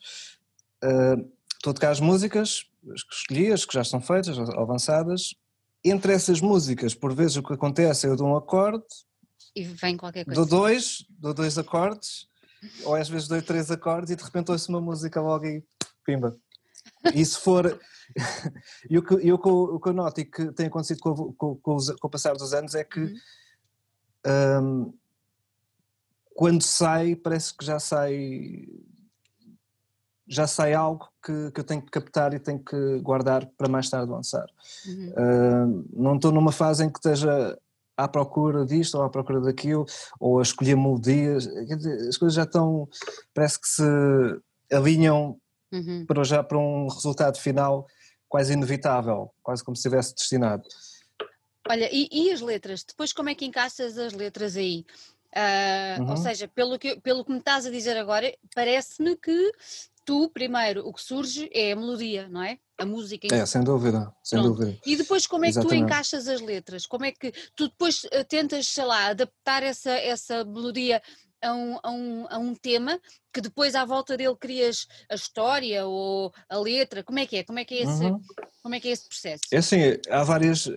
[0.82, 5.36] Uh, estou a tocar as músicas, as que escolhi, as que já estão feitas, avançadas.
[5.84, 8.84] Entre essas músicas, por vezes o que acontece é eu dou um acorde.
[9.54, 10.40] E vem qualquer coisa.
[10.40, 12.26] Dou dois, dou dois acordes,
[12.82, 15.62] ou às vezes dou três acordes e de repente ouço uma música logo e
[16.04, 16.36] pimba.
[17.12, 17.78] E se for.
[18.88, 21.32] e o que, e o, que, o que eu noto e que tem acontecido com,
[21.32, 23.00] com, com, os, com o passar dos anos é que.
[23.00, 23.14] Uhum.
[24.26, 24.94] Um,
[26.34, 28.66] quando sai, parece que já sai
[30.26, 33.88] já sai algo que, que eu tenho que captar e tenho que guardar para mais
[33.90, 34.46] tarde lançar.
[34.86, 35.10] Uhum.
[35.10, 37.58] Uh, não estou numa fase em que esteja
[37.96, 39.84] à procura disto ou à procura daquilo,
[40.18, 41.46] ou a escolher melodias,
[42.08, 42.88] as coisas já estão,
[43.32, 43.82] parece que se
[44.72, 45.38] alinham
[45.74, 46.06] uhum.
[46.06, 47.86] para já para um resultado final
[48.28, 50.64] quase inevitável, quase como se estivesse destinado.
[51.68, 52.84] Olha, e, e, as letras?
[52.84, 54.84] Depois como é que encaixas as letras aí?
[55.34, 56.10] Uh, uhum.
[56.10, 59.52] Ou seja, pelo que, pelo que me estás a dizer agora, parece-me que
[60.04, 62.58] tu, primeiro, o que surge é a melodia, não é?
[62.76, 63.28] A música.
[63.32, 64.58] É, sem dúvida, sem Pronto.
[64.58, 64.78] dúvida.
[64.84, 65.80] E depois como é que Exatamente.
[65.80, 66.86] tu encaixas as letras?
[66.86, 71.00] Como é que tu depois eh, tentas, sei lá, adaptar essa, essa melodia
[71.44, 72.98] a um, a, um, a um tema
[73.32, 77.04] que depois à volta dele crias a história ou a letra?
[77.04, 77.44] Como é que é?
[77.44, 78.20] Como é que é esse, uhum.
[78.62, 79.42] como é, que é esse processo?
[79.52, 79.78] É assim,
[80.08, 80.68] há várias,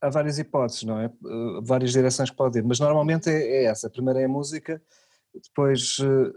[0.00, 1.06] há várias hipóteses, não é?
[1.06, 3.88] Eh, várias direções que pode ir, mas normalmente é, é essa.
[3.88, 4.80] A primeira é a música,
[5.34, 6.32] depois eh,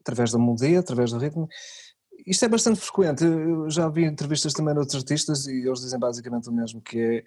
[0.00, 1.48] através da melodia, através do ritmo.
[2.26, 5.98] Isto é bastante frequente, eu já vi entrevistas também de outros artistas e eles dizem
[5.98, 7.24] basicamente o mesmo, que é,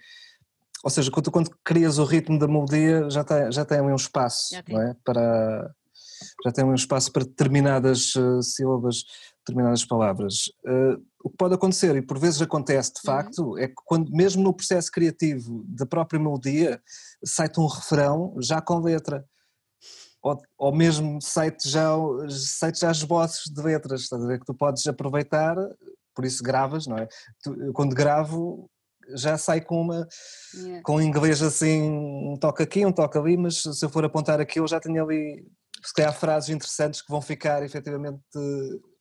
[0.84, 4.54] ou seja, quando, quando crias o ritmo da melodia já tem, já tem um espaço,
[4.67, 4.96] não é?
[5.04, 5.74] Para,
[6.43, 9.06] já tem um espaço para determinadas uh, sílabas,
[9.39, 10.52] determinadas palavras.
[10.65, 13.15] Uh, o que pode acontecer, e por vezes acontece de uhum.
[13.15, 13.58] facto, uhum.
[13.58, 16.82] é que quando, mesmo no processo criativo da própria melodia,
[17.24, 19.26] sai-te um refrão já com letra
[20.24, 21.89] ou, ou mesmo sites já,
[22.30, 24.39] sites já esboços de letras, estás a ver?
[24.39, 25.56] Que tu podes aproveitar,
[26.15, 27.08] por isso gravas, não é?
[27.43, 28.69] Tu, quando gravo
[29.16, 30.08] já sai com uma
[30.56, 30.82] yeah.
[30.84, 34.60] com inglês assim, um toque aqui, um toque ali, mas se eu for apontar aqui
[34.60, 35.46] eu já tenho ali
[35.84, 38.22] se calhar frases interessantes que vão ficar efetivamente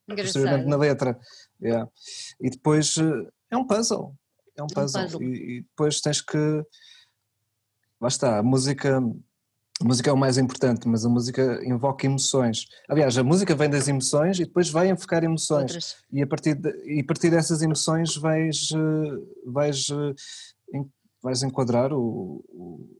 [0.06, 1.18] posteriormente na letra.
[1.60, 1.88] Yeah.
[2.40, 4.14] E depois eh, é um puzzle.
[4.56, 5.00] É um puzzle.
[5.00, 5.22] É um puzzle.
[5.22, 6.64] E, e depois tens que.
[8.00, 9.00] Lá está, a música
[9.82, 12.68] a música é o mais importante, mas a música invoca emoções.
[12.88, 15.62] Aliás, a música vem das emoções e depois vai enfocar emoções.
[15.62, 15.96] Outras.
[16.12, 20.84] E a partir, de, e a partir dessas emoções vais, eh, vais, eh,
[21.20, 22.96] vais enquadrar o, o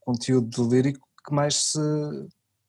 [0.00, 1.78] conteúdo lírico que mais se,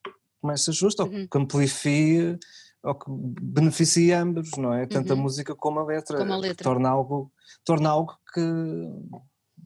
[0.02, 1.22] que mais se ajusta, uhum.
[1.22, 2.38] ou que amplifie,
[2.82, 4.86] ou que beneficie ambos, não é?
[4.86, 5.18] Tanto uhum.
[5.18, 6.16] a música como a letra.
[6.16, 6.64] Como a letra.
[6.64, 7.30] Torna algo,
[7.62, 8.40] torna algo que.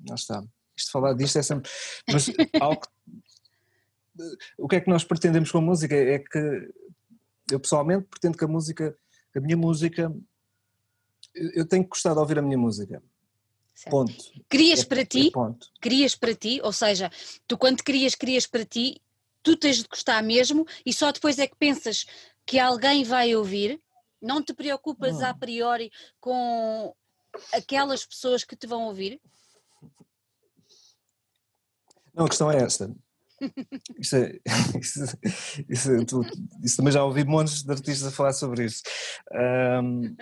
[0.08, 0.42] Lá está.
[0.76, 1.70] Isto falar disto é sempre.
[2.12, 2.26] Mas
[2.60, 2.82] algo
[4.56, 5.94] o que é que nós pretendemos com a música?
[5.94, 6.72] É que
[7.50, 8.96] eu pessoalmente pretendo que a música,
[9.32, 10.14] que a minha música,
[11.34, 13.02] eu tenho que gostar de ouvir a minha música.
[13.74, 13.90] Certo.
[13.90, 14.14] Ponto.
[14.48, 15.68] Crias é, para ti, é ponto.
[15.80, 17.10] crias para ti, ou seja,
[17.46, 19.00] tu quando crias, crias para ti,
[19.42, 22.04] tu tens de gostar mesmo e só depois é que pensas
[22.44, 23.80] que alguém vai ouvir,
[24.20, 26.92] não te preocupas a priori com
[27.52, 29.20] aquelas pessoas que te vão ouvir?
[32.12, 32.92] Não, a questão é esta.
[33.98, 34.38] Isso, é,
[34.80, 35.04] isso,
[35.68, 35.90] isso,
[36.62, 38.82] isso, também já ouvi montes de artistas a falar sobre isso.
[39.82, 40.16] Um,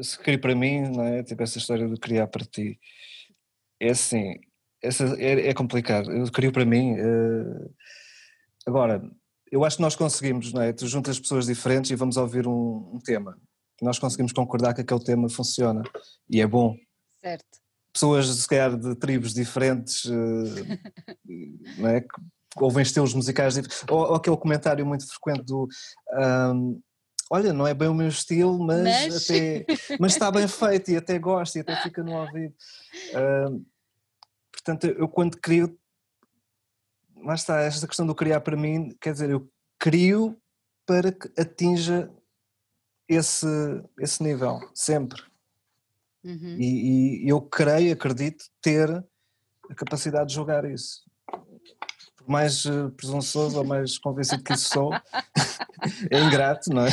[0.00, 1.22] se crio para mim, não é?
[1.22, 2.78] Tipo essa história de criar para ti.
[3.80, 4.34] É assim,
[4.82, 6.10] essa, é, é complicado.
[6.12, 6.94] Eu crio para mim.
[6.94, 7.74] Uh,
[8.66, 9.02] agora,
[9.50, 10.72] eu acho que nós conseguimos, não é?
[10.72, 13.36] Tu juntas pessoas diferentes e vamos ouvir um, um tema.
[13.82, 15.82] Nós conseguimos concordar que aquele tema funciona
[16.28, 16.76] e é bom.
[17.20, 20.78] Certo pessoas, se calhar, de tribos diferentes, eh,
[21.78, 22.00] não é?
[22.00, 25.68] que ouvem estilos musicais diferentes, ou, ou, aquele comentário muito frequente do.
[26.12, 26.80] Um,
[27.30, 29.24] Olha, não é bem o meu estilo, mas, mas...
[29.24, 29.66] Até,
[30.00, 32.54] mas está bem feito e até gosto e até fica no ouvido.
[33.50, 33.66] Um,
[34.50, 35.78] portanto, eu quando crio,
[37.22, 39.46] lá está, esta questão do criar para mim, quer dizer, eu
[39.78, 40.40] crio
[40.86, 42.10] para que atinja
[43.06, 43.46] esse,
[43.98, 45.22] esse nível, sempre.
[46.24, 46.56] Uhum.
[46.58, 51.02] E, e, eu creio, acredito, ter a capacidade de jogar isso.
[52.16, 54.92] Por mais uh, presunçoso ou mais convencido que isso sou,
[56.10, 56.90] é ingrato, não é?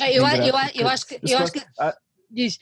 [0.00, 1.20] é eu, eu, eu, acho que.
[1.22, 1.62] Eu acho que
[2.30, 2.58] diz.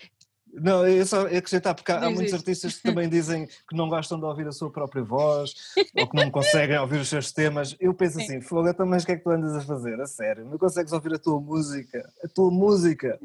[0.58, 4.18] Não, é só acrescentar, porque há, há muitos artistas que também dizem que não gostam
[4.18, 5.52] de ouvir a sua própria voz
[5.94, 7.76] ou que não conseguem ouvir os seus temas.
[7.78, 10.00] Eu penso assim, fogo, então, mas o que é que tu andas a fazer?
[10.00, 12.10] A sério, não consegues ouvir a tua música?
[12.24, 13.18] A tua música?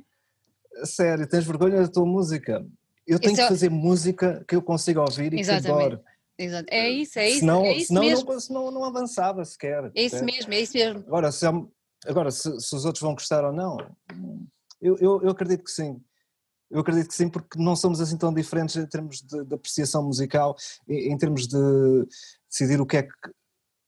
[0.83, 2.65] Sério, tens vergonha da tua música?
[3.05, 3.41] Eu tenho Isso...
[3.41, 5.65] que fazer música que eu consiga ouvir e Exatamente.
[5.65, 6.03] que adoro.
[6.37, 6.67] Exato.
[6.71, 7.39] É isso, é isso.
[7.39, 8.31] Senão, é isso senão, mesmo.
[8.31, 9.91] Não, senão não avançava sequer.
[9.95, 11.03] É isso mesmo, é isso mesmo.
[11.07, 11.45] Agora, se,
[12.05, 13.77] agora, se, se os outros vão gostar ou não,
[14.81, 16.01] eu, eu, eu acredito que sim.
[16.69, 20.03] Eu acredito que sim, porque não somos assim tão diferentes em termos de, de apreciação
[20.03, 20.55] musical,
[20.87, 21.57] em, em, termos de
[22.49, 23.09] decidir o que, é que,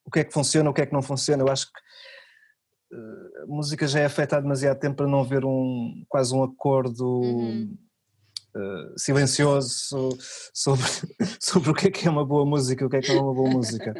[0.06, 1.42] o que é que funciona, o que é que não funciona.
[1.42, 1.80] Eu acho que
[3.44, 7.78] a música já é afetada demasiado tempo para não haver um, quase um acordo uhum.
[8.56, 10.18] uh, silencioso
[10.54, 10.86] sobre,
[11.40, 13.20] sobre o que é que é uma boa música e o que é que é
[13.20, 13.94] uma boa música.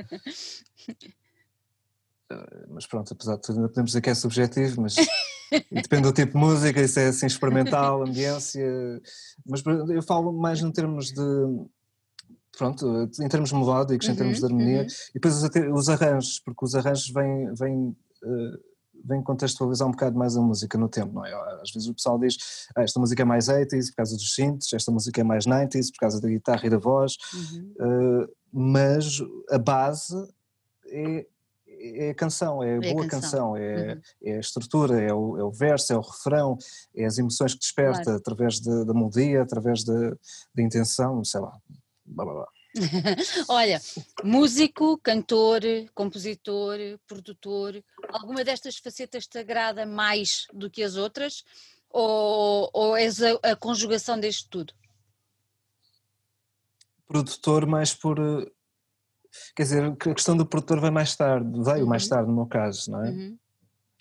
[2.32, 4.96] Uh, mas pronto, apesar de tudo, ainda podemos dizer que é subjetivo, mas
[5.72, 9.02] depende do tipo de música, isso é assim experimental, ambiência,
[9.46, 11.22] mas eu falo mais em termos de,
[12.58, 14.88] pronto, em termos melódicos, uhum, em termos de harmonia, uhum.
[15.10, 17.78] e depois os, os, arranjos, porque os arranjos vêm, vêm,
[18.24, 18.73] uh,
[19.04, 21.34] vêm contextualizar um bocado mais a música no tempo, não é?
[21.62, 22.38] Às vezes o pessoal diz,
[22.76, 25.92] ah, esta música é mais 80s por causa dos synths, esta música é mais 90s
[25.92, 27.74] por causa da guitarra e da voz, uhum.
[27.80, 30.16] uh, mas a base
[30.88, 31.26] é
[31.86, 34.02] é a canção, é a é boa canção, canção é, uhum.
[34.24, 36.58] é, a estrutura, é o, é o, verso, é o refrão,
[36.96, 38.20] é as emoções que desperta claro.
[38.20, 40.16] através da melodia, através da
[40.58, 41.52] intenção, sei lá.
[42.06, 42.48] Blá, blá, blá.
[43.50, 43.80] Olha,
[44.24, 45.62] músico, cantor,
[45.94, 51.44] compositor, produtor, alguma destas facetas te agrada mais do que as outras?
[51.90, 54.74] Ou, ou és a, a conjugação deste tudo?
[57.08, 58.20] Produtor mais por
[59.56, 61.90] Quer dizer, a questão do produtor vai mais tarde, veio uhum.
[61.90, 63.10] mais tarde no meu caso, não é?
[63.10, 63.38] Uhum.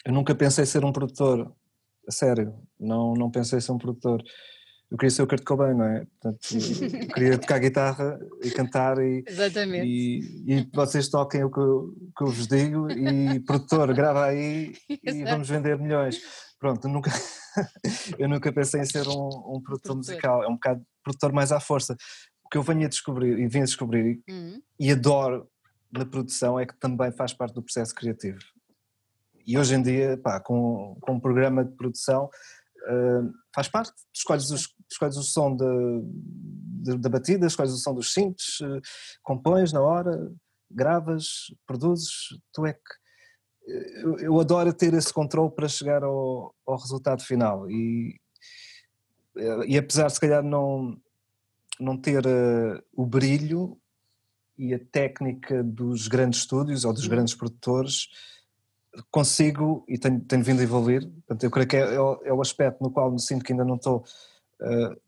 [0.04, 1.50] Eu nunca pensei ser um produtor,
[2.06, 4.22] a sério, não, não pensei ser um produtor.
[4.92, 6.04] Eu queria ser o Kurt Cobain, não é?
[6.20, 9.86] Portanto, eu queria tocar guitarra e cantar e, Exatamente.
[9.86, 14.74] e, e vocês toquem o que eu, que eu vos digo e produtor, grava aí
[14.90, 16.20] e vamos vender milhões.
[16.58, 17.10] Pronto, nunca,
[18.18, 21.52] eu nunca pensei em ser um, um produtor, produtor, musical, é um bocado produtor mais
[21.52, 21.96] à força
[22.50, 24.60] que eu venho a descobrir e vim a descobrir uhum.
[24.78, 25.48] e adoro
[25.90, 28.40] na produção é que também faz parte do processo criativo.
[29.46, 32.28] E hoje em dia, pá, com, com um programa de produção,
[32.88, 33.92] uh, faz parte.
[34.14, 38.80] Escolhes, os, escolhes o som da batida, escolhes o som dos cintos, uh,
[39.22, 40.32] compões na hora,
[40.70, 42.10] gravas, produzes,
[42.52, 43.02] tu é que.
[43.64, 48.20] Eu, eu adoro ter esse controle para chegar ao, ao resultado final e,
[49.68, 51.00] e apesar de se calhar não
[51.82, 53.76] não ter uh, o brilho
[54.56, 58.08] e a técnica dos grandes estúdios ou dos grandes produtores,
[59.10, 61.08] consigo e tenho, tenho vindo a evoluir.
[61.08, 63.52] Portanto, eu creio que é, é, o, é, o, aspecto no qual me sinto que
[63.52, 64.04] ainda não estou.
[64.60, 65.00] Uh,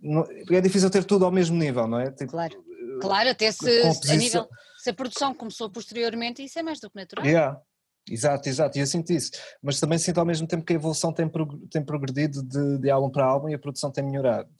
[0.00, 2.10] não, é difícil ter tudo ao mesmo nível, não é?
[2.10, 2.64] Tipo, claro,
[3.00, 6.96] claro, até se, a nível, se a produção começou posteriormente, isso é mais do que
[6.96, 7.26] natural.
[7.26, 7.60] Yeah.
[8.08, 9.30] Exato, exato, e eu sinto isso,
[9.62, 11.30] mas também sinto ao mesmo tempo que a evolução tem,
[11.70, 14.50] tem progredido de, de álbum para álbum e a produção tem melhorado.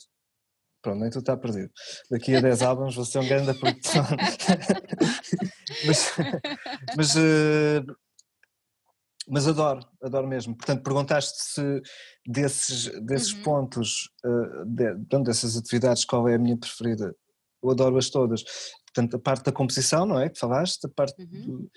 [0.83, 1.71] Pronto, nem tudo está perdido.
[2.11, 4.05] Daqui a 10 álbuns vou ser um grande produção.
[5.87, 6.13] mas,
[6.97, 7.97] mas, uh,
[9.29, 10.57] mas, adoro, adoro mesmo.
[10.57, 11.83] Portanto, perguntaste se
[12.27, 13.43] desses, desses uhum.
[13.43, 17.15] pontos, uh, de, dessas atividades, qual é a minha preferida?
[17.63, 18.43] Eu adoro-as todas.
[18.87, 20.29] Portanto, a parte da composição, não é?
[20.29, 21.29] Que falaste, a parte uhum.
[21.47, 21.71] do,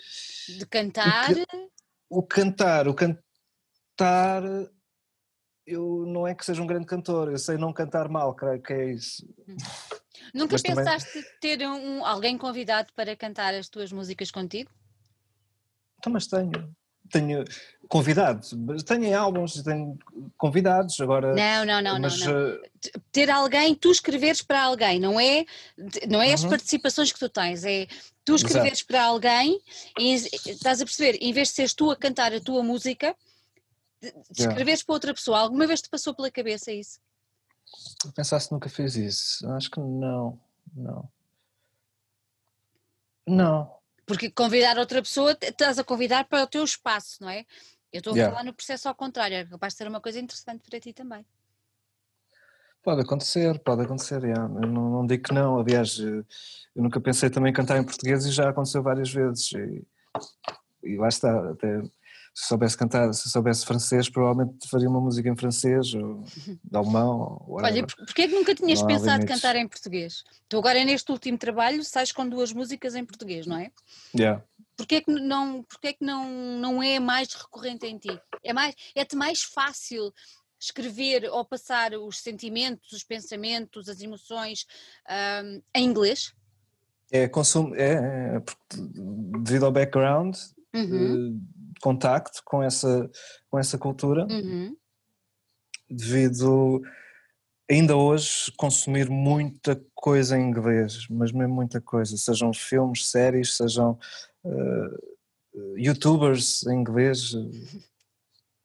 [0.57, 1.31] de cantar.
[2.09, 4.43] O, o cantar, o cantar
[5.65, 8.73] eu não é que seja um grande cantor, eu sei não cantar mal, creio que
[8.73, 9.27] é isso.
[9.47, 9.57] Hum.
[10.33, 11.29] Nunca Mas pensaste também...
[11.39, 14.69] ter um, alguém convidado para cantar as tuas músicas contigo?
[15.99, 16.75] Então, mas tenho.
[17.11, 17.45] Tenho
[17.87, 18.51] convidados,
[18.83, 19.95] tenho álbuns, tenho
[20.35, 21.35] convidados agora.
[21.35, 22.49] Não, não, não, mas, não, não.
[22.49, 22.61] Eh,
[23.11, 25.45] ter alguém, tu escreveres para alguém, não é,
[26.09, 26.49] não é as uhum.
[26.49, 27.85] participações que tu tens, é
[28.25, 28.87] tu escreveres Exato.
[28.87, 29.61] para alguém
[29.99, 33.15] e estás a perceber, em vez de seres tu a cantar a tua música,
[34.31, 34.85] escreveres yeah.
[34.85, 36.99] para outra pessoa, alguma vez te passou pela cabeça isso?
[38.05, 39.47] Eu pensasse nunca fez isso.
[39.51, 40.39] Acho que não,
[40.73, 41.09] não.
[43.27, 43.75] Não.
[44.05, 47.45] Porque convidar outra pessoa, estás a convidar para o teu espaço, não é?
[47.91, 48.31] Eu estou a yeah.
[48.31, 51.25] falar no processo ao contrário, é capaz de ser uma coisa interessante para ti também.
[52.83, 54.43] Pode acontecer, pode acontecer, yeah.
[54.43, 56.23] eu não, não, digo que não, aliás, eu
[56.75, 59.87] nunca pensei também em cantar em português e já aconteceu várias vezes e,
[60.83, 61.81] e lá está, até
[62.35, 66.21] se soubesse cantar, se soubesse francês, provavelmente faria uma música em francês ou
[66.61, 67.41] de alemão.
[67.47, 70.21] Ou Olha, porquê é que nunca tinhas não pensado cantar em português?
[70.49, 73.71] Tu agora neste último trabalho sais com duas músicas em português, não é?
[74.13, 74.43] Yeah.
[74.75, 78.19] Porquê é que não, porquê é que não, não é mais recorrente em ti?
[78.43, 80.13] É mais, é-te mais fácil
[80.59, 84.65] escrever ou passar os sentimentos, os pensamentos, as emoções
[85.41, 86.33] um, em inglês?
[87.09, 88.43] É, consumo, é, é
[89.41, 90.35] devido ao background,
[90.75, 91.31] uhum.
[91.31, 93.07] de contacto com essa,
[93.47, 94.75] com essa cultura, uhum.
[95.87, 96.81] devido
[97.69, 103.99] ainda hoje consumir muita coisa em inglês, mas mesmo muita coisa, sejam filmes, séries, sejam
[104.43, 107.35] uh, youtubers em inglês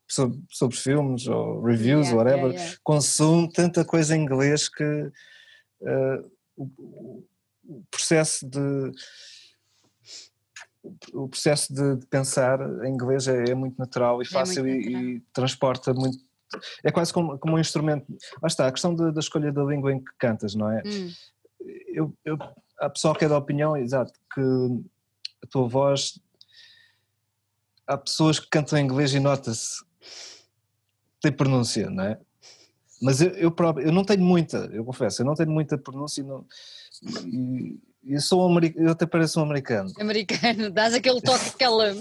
[0.08, 2.80] sobre, sobre, filmes ou reviews, yeah, whatever, yeah, yeah.
[2.82, 5.12] consumo tanta coisa em inglês que
[5.82, 7.22] uh, o,
[7.64, 8.92] o, processo de
[11.12, 15.16] o processo de, pensar em inglês é, é muito natural e é fácil é e,
[15.16, 16.18] e, transporta muito
[16.82, 18.12] é quase como, como um instrumento.
[18.42, 20.82] Lá está, a questão da, da escolha da língua em que cantas, não é?
[20.84, 21.12] Hum.
[21.86, 22.36] Eu, eu,
[22.80, 24.40] a pessoa que é da opinião, exato, que
[25.44, 26.20] a tua voz.
[27.86, 29.84] Há pessoas que cantam em inglês e nota-se.
[31.20, 32.18] Tem pronúncia, não é?
[33.02, 36.20] Mas eu, eu, próprio, eu não tenho muita, eu confesso, eu não tenho muita pronúncia
[36.20, 36.46] e, não,
[37.26, 39.92] e eu sou um americano, eu até pareço um americano.
[39.98, 41.94] Americano, dás aquele toque aquela.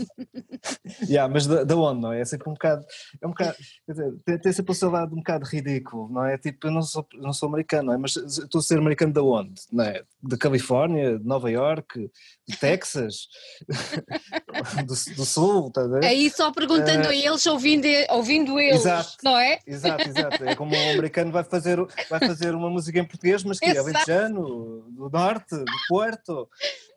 [1.09, 2.21] yeah, mas da, da onde, não é?
[2.21, 2.85] É sempre um bocado.
[3.21, 3.55] É um bocado
[3.87, 6.37] dizer, tem, tem sempre o seu lado um bocado ridículo, não é?
[6.37, 7.97] Tipo, eu não sou, não sou americano, não é?
[7.97, 9.61] Mas estou a ser americano da onde?
[9.71, 10.03] Não é?
[10.23, 12.09] Da Califórnia, de Nova York,
[12.49, 13.27] de Texas,
[14.85, 16.05] do, do, Sul, a ver?
[16.05, 19.59] Aí só perguntando uh, a eles, ouvindo, ouvindo eles, exato, não é?
[19.67, 20.43] Exato, exato.
[20.43, 21.77] É como um americano vai fazer,
[22.09, 26.49] vai fazer uma música em português, mas que é alentejano, do norte, do Porto.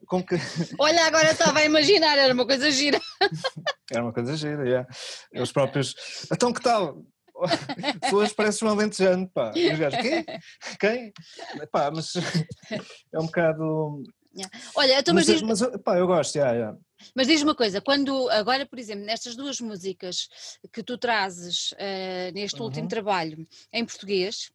[0.07, 0.37] Com que...
[0.79, 3.01] Olha, agora estava a imaginar, era uma coisa gira.
[3.93, 4.89] Era uma coisa gira, yeah.
[5.35, 5.95] Os próprios.
[6.33, 7.05] Então que tal?
[8.01, 9.53] Pessoas parecem um alentejano, pá.
[9.55, 10.25] E os gajos, quem?
[10.81, 11.13] Quem?
[11.71, 12.15] Pá, mas
[13.13, 14.03] é um bocado.
[14.35, 14.59] Yeah.
[14.75, 15.61] Olha, então, mas, mas, diz...
[15.61, 16.79] mas pá, eu gosto, yeah, yeah.
[17.15, 20.29] Mas diz uma coisa, quando agora, por exemplo, nestas duas músicas
[20.73, 22.67] que tu trazes uh, neste uhum.
[22.67, 24.51] último trabalho em português,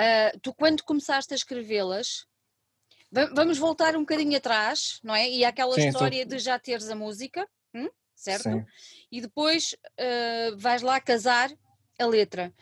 [0.00, 2.26] uh, tu quando começaste a escrevê-las,
[3.34, 5.30] Vamos voltar um bocadinho atrás, não é?
[5.30, 7.88] E aquela Sim, história de já teres a música, hum?
[8.14, 8.42] certo?
[8.42, 8.64] Sim.
[9.10, 11.50] E depois uh, vais lá casar
[11.98, 12.52] a letra.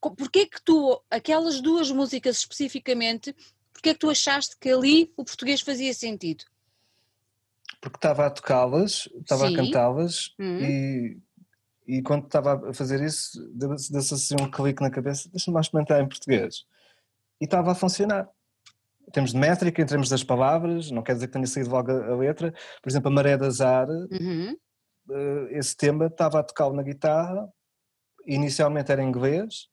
[0.00, 3.34] Porquê que tu, aquelas duas músicas especificamente,
[3.82, 6.44] porquê que tu achaste que ali o português fazia sentido?
[7.80, 9.54] Porque estava a tocá-las, estava Sim.
[9.54, 10.58] a cantá-las hum.
[10.60, 11.18] e,
[11.86, 16.08] e quando estava a fazer isso, deu-se assim um clique na cabeça, deixa-me experimentar em
[16.08, 16.64] português.
[17.40, 18.28] E estava a funcionar
[19.08, 21.90] em termos de métrica, em termos das palavras, não quer dizer que tenha saído logo
[21.90, 22.54] a, letra.
[22.80, 24.56] Por exemplo, a Maré de Azar, uhum.
[25.08, 27.52] uh, esse tema estava a tocá-lo na guitarra,
[28.24, 29.68] inicialmente era em inglês,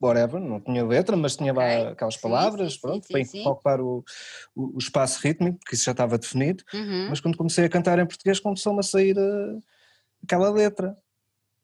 [0.00, 1.86] whatever, não tinha letra, mas tinha lá okay.
[1.88, 3.42] aquelas palavras, sim, pronto, sim, sim.
[3.42, 4.04] para ocupar o,
[4.54, 7.08] o, o, espaço rítmico, porque isso já estava definido, uhum.
[7.10, 9.62] mas quando comecei a cantar em português começou-me a sair uh,
[10.24, 10.96] aquela letra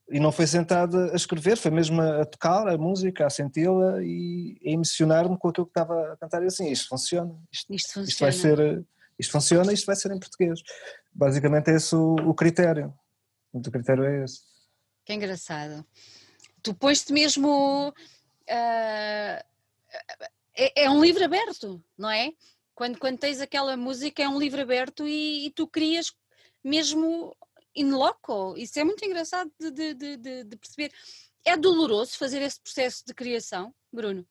[0.09, 4.57] e não foi sentado a escrever, foi mesmo a tocar a música, a senti-la e
[4.65, 8.07] a emocionar-me com aquilo que estava a cantar e assim, isto funciona, isto, isto, funciona.
[8.07, 8.85] isto vai ser,
[9.19, 10.61] isto funciona, isto vai ser em português.
[11.11, 12.93] Basicamente é esse o, o critério,
[13.51, 14.41] o critério é esse.
[15.03, 15.85] Que engraçado.
[16.61, 17.93] Tu pões-te mesmo,
[18.49, 19.43] uh,
[20.55, 22.31] é, é, um livro aberto, não é?
[22.73, 26.13] Quando, quando tens aquela música é um livro aberto e, e tu crias
[26.63, 27.35] mesmo
[27.75, 28.55] in loco.
[28.57, 30.91] Isso é muito engraçado de, de, de, de perceber.
[31.45, 34.25] É doloroso fazer esse processo de criação, Bruno?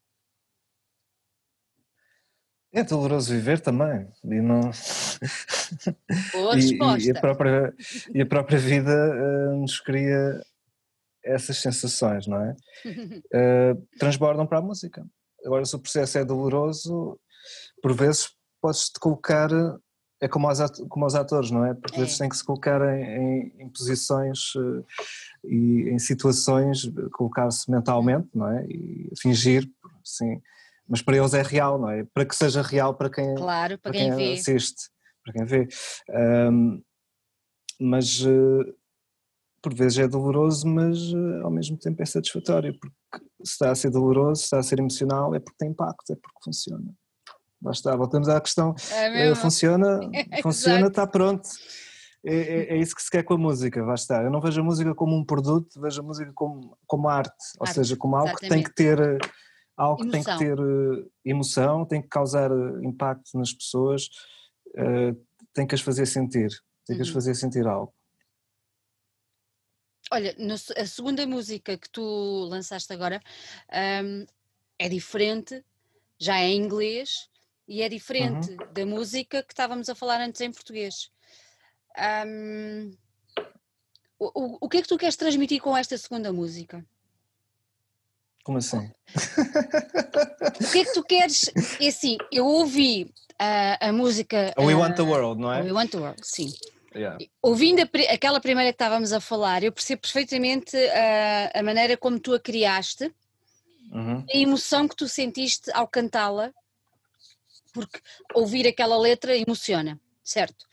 [2.72, 4.70] É doloroso viver também e não
[6.32, 7.08] Boa e, resposta.
[7.08, 7.74] E a própria,
[8.14, 10.44] e a própria vida uh, nos cria
[11.26, 12.56] essas sensações, não é?
[12.86, 15.06] Uh, transbordam para a música.
[15.44, 17.18] Agora, se o processo é doloroso,
[17.82, 19.50] por vezes podes-te colocar
[20.20, 20.58] é como aos,
[20.88, 21.74] como atores, não é?
[21.74, 22.00] Porque é.
[22.00, 24.84] eles têm que se colocar em, em, em posições uh,
[25.44, 28.64] e em situações, colocar-se mentalmente, não é?
[28.66, 29.68] E fingir,
[30.02, 30.40] sim.
[30.88, 32.04] Mas para eles é real, não é?
[32.14, 34.88] Para que seja real para quem, claro, para, para quem, quem assiste,
[35.22, 35.68] para quem vê.
[36.50, 36.82] Um,
[37.78, 38.74] mas uh,
[39.66, 42.94] por vezes é doloroso, mas uh, ao mesmo tempo é satisfatório, porque
[43.42, 46.14] se está a ser doloroso, se está a ser emocional, é porque tem impacto, é
[46.14, 46.94] porque funciona.
[47.60, 48.76] Lá está, voltamos à questão.
[48.92, 49.98] É funciona,
[50.40, 51.48] funciona, está pronto.
[52.24, 54.22] É, é, é, isso que se quer com a música, lá está.
[54.22, 57.66] Eu não vejo a música como um produto, vejo a música como, como arte, ou
[57.66, 58.48] arte, seja, como algo exatamente.
[58.48, 59.18] que tem que ter
[59.76, 60.56] algo que tem que ter
[61.24, 62.52] emoção, tem que causar
[62.84, 64.08] impacto nas pessoas,
[65.52, 66.50] tem que as fazer sentir,
[66.86, 67.14] tem que as uhum.
[67.14, 67.92] fazer sentir algo.
[70.10, 73.20] Olha, no, a segunda música que tu lançaste agora
[74.04, 74.26] um,
[74.78, 75.64] é diferente,
[76.18, 77.28] já é em inglês,
[77.66, 78.72] e é diferente uhum.
[78.72, 81.10] da música que estávamos a falar antes em português.
[82.26, 82.92] Um,
[84.18, 86.84] o, o, que é que tu queres transmitir com esta segunda música?
[88.44, 88.90] Como assim?
[90.58, 91.50] O que é que tu queres?
[91.80, 94.54] É assim, eu ouvi a, a música.
[94.58, 95.62] We uh, Want the World, não é?
[95.62, 96.50] We Want the World, sim.
[96.96, 97.18] Yeah.
[97.42, 102.18] Ouvindo a, aquela primeira que estávamos a falar, eu percebo perfeitamente a, a maneira como
[102.18, 103.12] tu a criaste,
[103.92, 104.24] uhum.
[104.32, 106.52] a emoção que tu sentiste ao cantá-la,
[107.72, 108.00] porque
[108.34, 110.66] ouvir aquela letra emociona, certo?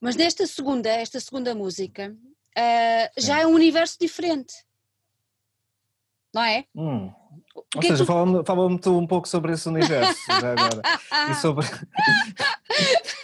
[0.00, 4.54] Mas nesta segunda, esta segunda música, uh, já é um universo diferente
[6.32, 6.64] não é?
[6.74, 7.12] Hum.
[7.54, 8.06] Ou que seja, tu...
[8.06, 10.82] fala-me fala tu um pouco sobre esse universo já agora.
[11.30, 11.66] e sobre.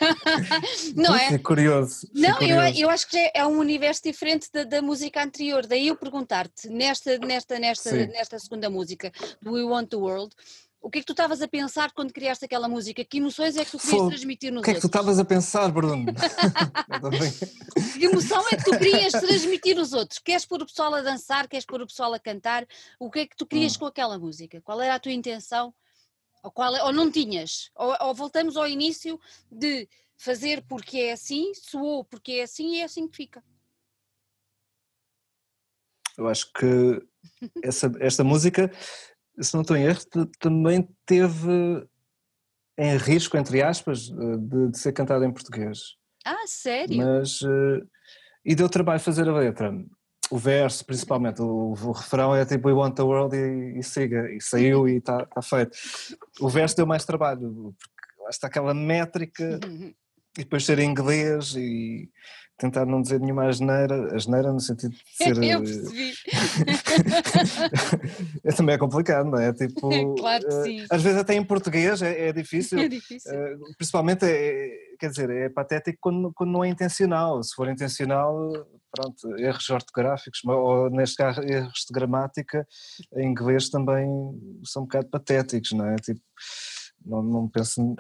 [0.95, 1.35] Não é?
[1.35, 2.09] é curioso.
[2.15, 2.79] Não, curioso.
[2.79, 5.67] Eu, eu acho que é um universo diferente da, da música anterior.
[5.67, 10.35] Daí eu perguntar-te, nesta, nesta, nesta, nesta segunda música, do We Want the World,
[10.81, 13.05] o que é que tu estavas a pensar quando criaste aquela música?
[13.05, 14.63] Que emoções é que tu querias transmitir nos outros?
[14.63, 16.07] O que é que tu estavas a pensar, Bruno?
[17.99, 20.19] que emoção é que tu querias transmitir nos outros?
[20.21, 21.49] Queres pôr o pessoal a dançar?
[21.49, 22.67] Queres pôr o pessoal a cantar?
[22.99, 23.81] O que é que tu querias hum.
[23.81, 24.61] com aquela música?
[24.63, 25.75] Qual era a tua intenção?
[26.43, 27.71] Ou, qual, é, ou não tinhas?
[27.75, 29.21] Ou, ou voltamos ao início
[29.51, 33.43] de fazer porque é assim, soou porque é assim e é assim que fica.
[36.17, 37.03] Eu acho que
[37.63, 38.71] essa, esta música
[39.41, 40.01] se não estou em erro,
[40.39, 41.87] também teve
[42.79, 45.97] em risco, entre aspas, eh, de, de ser cantada em português.
[46.25, 46.97] Ah, sério?
[46.97, 47.43] Mas.
[47.43, 47.87] Uh,
[48.45, 49.75] e deu trabalho fazer a letra.
[50.31, 54.31] O verso, principalmente, o, o refrão é tipo We Want the World e, e siga,
[54.31, 55.77] e saiu e está tá feito.
[56.41, 59.59] O verso deu mais trabalho, porque lá está aquela métrica
[60.39, 62.11] e depois ser em inglês e
[62.59, 65.37] tentar não dizer nenhuma asneira, asneira no sentido de ser.
[65.37, 66.13] Eu eh, percebi.
[68.45, 69.53] é, também é complicado, não é?
[69.53, 69.89] Tipo,
[70.19, 70.87] claro que eh, sim.
[70.91, 72.81] Às vezes até em português é, é difícil.
[72.81, 73.33] É difícil.
[73.33, 77.43] Uh, principalmente, é, quer dizer, é patético quando, quando não é intencional.
[77.43, 78.51] Se for intencional,
[78.91, 82.67] pronto, erros ortográficos, ou neste caso erros de gramática,
[83.15, 84.09] em inglês também
[84.65, 85.97] são um bocado patéticos, não é?
[85.97, 86.21] Tipo,
[87.07, 87.95] não, não penso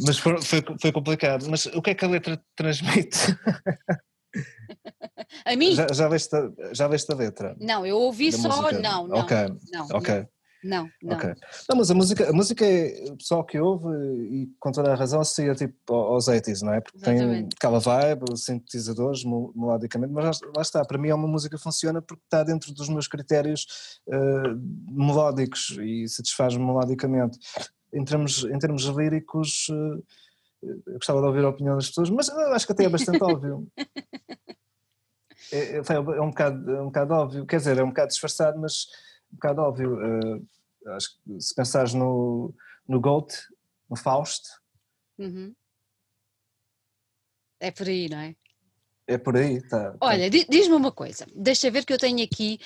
[0.00, 1.46] mas foi, foi, foi, complicado.
[1.48, 3.18] Mas o que é que a letra transmite?
[5.44, 5.74] A mim?
[5.74, 7.56] Já, já, leste, a, já leste a letra?
[7.60, 8.48] Não, eu ouvi só.
[8.48, 8.80] Música?
[8.80, 9.18] Não, não.
[9.18, 9.36] Ok.
[9.72, 10.26] Não, ok.
[10.64, 11.16] Não, não.
[11.16, 11.34] Okay.
[11.68, 13.86] Não, mas a música, a música é, o pessoal que ouve,
[14.30, 16.80] e com toda a razão, associa tipo aos 80s, não é?
[16.80, 17.40] Porque Exatamente.
[17.40, 22.00] tem aquela vibe, sintetizadores, melodicamente, mas lá, está, para mim é uma música que funciona
[22.00, 23.66] porque está dentro dos meus critérios
[24.08, 24.58] uh,
[24.90, 27.38] melódicos e satisfaz melodicamente
[27.94, 32.28] em termos, em termos líricos, eh, eu gostava de ouvir a opinião das pessoas, mas
[32.28, 33.66] acho que até é bastante óbvio.
[35.52, 38.58] É, é, é, um bocado, é um bocado óbvio, quer dizer, é um bocado disfarçado,
[38.58, 38.86] mas
[39.32, 39.98] um bocado óbvio.
[39.98, 40.46] Uh,
[40.92, 42.52] acho que se pensares no,
[42.86, 43.32] no Goat,
[43.88, 44.42] no Faust.
[45.18, 45.54] Uhum.
[47.60, 48.36] É por aí, não é?
[49.06, 49.96] É por aí, tá.
[50.00, 50.46] Olha, tá.
[50.48, 52.58] diz-me uma coisa, deixa ver que eu tenho aqui.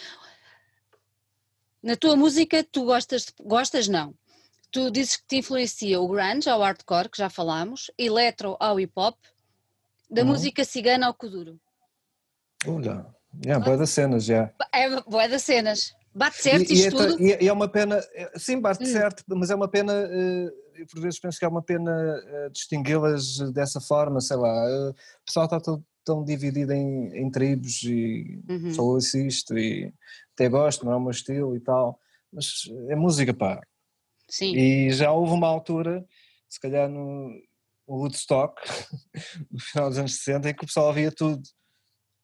[1.83, 4.15] Na tua música, tu gostas, gostas não?
[4.71, 8.93] Tu dizes que te influencia o grunge ao hardcore, que já falámos, eletro ao hip
[8.97, 9.17] hop,
[10.11, 10.29] da uhum.
[10.29, 11.59] música cigana ao kuduro.
[12.67, 13.07] Olha,
[13.47, 14.53] é boa das cenas, já.
[14.73, 15.93] É boa das cenas.
[16.15, 17.23] Bate certo e, isto e é, tudo?
[17.23, 18.87] E é uma pena, é, sim, bate hum.
[18.87, 21.93] certo, mas é uma pena, eh, eu por vezes penso que é uma pena
[22.27, 27.31] eh, distingui-las dessa forma, sei lá, eh, o pessoal está todo tão dividido em, em
[27.31, 28.73] tribos e uhum.
[28.73, 29.93] só ouço isto e
[30.35, 32.01] até gosto, não é o meu estilo e tal,
[32.33, 33.61] mas é música, pá,
[34.29, 34.55] Sim.
[34.55, 36.05] E já houve uma altura,
[36.49, 37.33] se calhar no,
[37.89, 38.61] Woodstock,
[39.51, 41.43] no final dos anos 60, em que o pessoal ouvia tudo.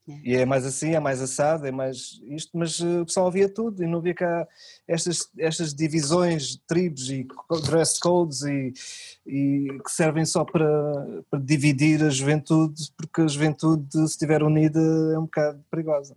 [0.06, 0.20] É.
[0.22, 3.48] E é mais assim, é mais assado, é mais isto, mas eh, o pessoal ouvia
[3.48, 4.46] tudo e não havia cá
[4.86, 7.26] estas, estas divisões, tribos e
[7.64, 8.74] dress codes e,
[9.26, 14.78] e que servem só para, para dividir a juventude, porque a juventude, se estiver unida,
[15.14, 16.14] é um bocado perigosa.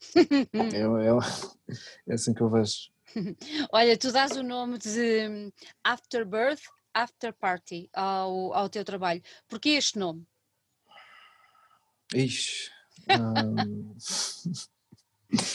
[0.14, 1.72] é, é,
[2.08, 2.95] é assim que eu vejo.
[3.72, 5.52] Olha, tu dás o nome de hum,
[5.84, 6.62] Afterbirth,
[6.94, 9.22] After Party ao, ao teu trabalho.
[9.48, 10.26] Porquê este nome?
[12.14, 12.70] Ixi.
[13.10, 13.94] Hum...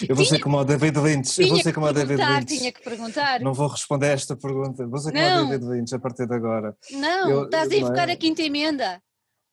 [0.07, 1.41] Eu vou tinha, ser como o David Lynch.
[1.41, 2.45] Eu vou ser como o David Lynch.
[2.45, 3.39] Tinha que perguntar.
[3.39, 4.85] Não vou responder a esta pergunta.
[4.85, 6.75] Vou ser como o David Lynch a partir de agora.
[6.91, 8.11] Não, eu, estás a invocar é?
[8.11, 9.01] a quinta emenda.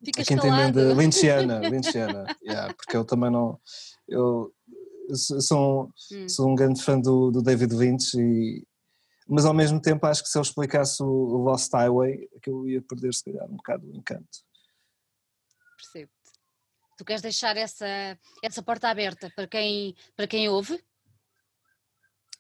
[0.05, 0.81] Ficas a quinta calado.
[0.81, 2.37] emenda lynchiana, lynchiana.
[2.43, 3.61] yeah, porque eu também não.
[4.09, 4.53] Eu,
[5.15, 6.29] sou, hum.
[6.29, 8.67] sou um grande fã do, do David Lynch, e,
[9.29, 12.83] mas ao mesmo tempo acho que se eu explicasse o, Lost Highway, que eu ia
[12.83, 14.29] perder se calhar um bocado o encanto.
[15.77, 16.13] Percebo-te.
[16.97, 17.87] Tu queres deixar essa,
[18.43, 20.83] essa porta aberta para quem, para quem ouve?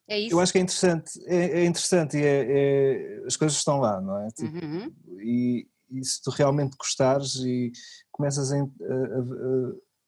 [0.08, 0.34] É isso?
[0.34, 4.00] Eu acho que é interessante, é, é interessante e é, é, as coisas estão lá,
[4.00, 4.28] não é?
[4.30, 4.92] Tipo, uhum.
[5.20, 7.70] e, e, se tu realmente gostares e
[8.10, 8.64] começas a, a, a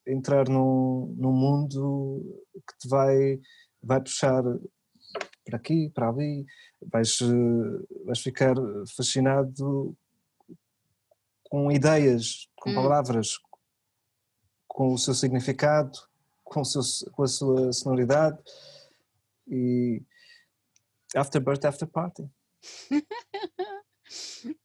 [0.07, 3.41] entrar num, num mundo que te vai,
[3.83, 4.43] vai puxar
[5.45, 6.47] para aqui, para ali,
[6.81, 8.55] vais, eh, vais ficar
[8.97, 9.97] fascinado
[11.45, 12.75] com ideias, com hum.
[12.75, 13.39] palavras,
[14.69, 15.99] com o seu significado,
[16.45, 16.83] com, o seu,
[17.13, 18.39] com a sua sonoridade
[19.49, 20.03] e
[21.17, 22.31] after birth, after party.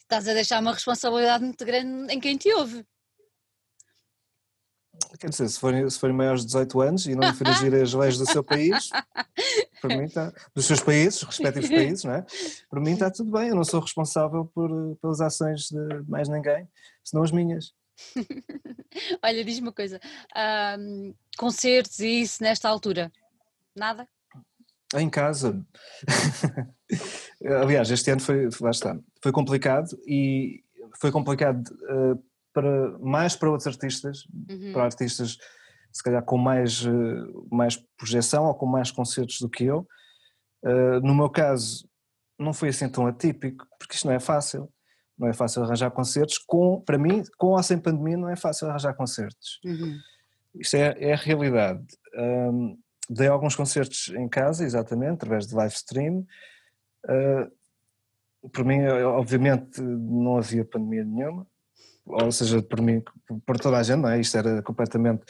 [0.00, 2.86] Estás a deixar uma responsabilidade muito grande em quem te ouve.
[5.18, 8.18] Quer dizer, se forem, se forem maiores de 18 anos e não infringir as leis
[8.18, 8.90] do seu país,
[9.80, 12.26] para mim está, dos seus países, respectivos países, não é?
[12.70, 14.70] Para mim está tudo bem, eu não sou responsável por,
[15.00, 16.68] pelas ações de mais ninguém,
[17.02, 17.72] senão as minhas.
[19.22, 20.00] Olha, diz-me uma coisa,
[20.78, 23.10] um, concertos e isso nesta altura?
[23.74, 24.08] Nada?
[24.94, 25.64] Em casa.
[27.62, 30.64] Aliás, este ano foi, lá está, foi complicado e
[30.98, 32.22] foi complicado uh,
[32.58, 34.72] para, mais para outros artistas, uhum.
[34.72, 35.38] para artistas
[35.92, 39.86] se calhar com mais, uh, mais projeção ou com mais concertos do que eu.
[40.64, 41.88] Uh, no meu caso,
[42.36, 44.68] não foi assim tão atípico, porque isto não é fácil.
[45.16, 46.38] Não é fácil arranjar concertos.
[46.38, 49.60] Com, para mim, com ou sem pandemia, não é fácil arranjar concertos.
[49.64, 49.96] Uhum.
[50.56, 51.84] Isto é, é a realidade.
[52.16, 52.76] Um,
[53.08, 56.26] dei alguns concertos em casa, exatamente, através de live stream.
[57.06, 61.46] Uh, por mim, obviamente, não havia pandemia nenhuma,
[62.08, 63.02] ou seja, por mim,
[63.46, 64.20] por toda a gente, não é?
[64.20, 65.24] Isto era completamente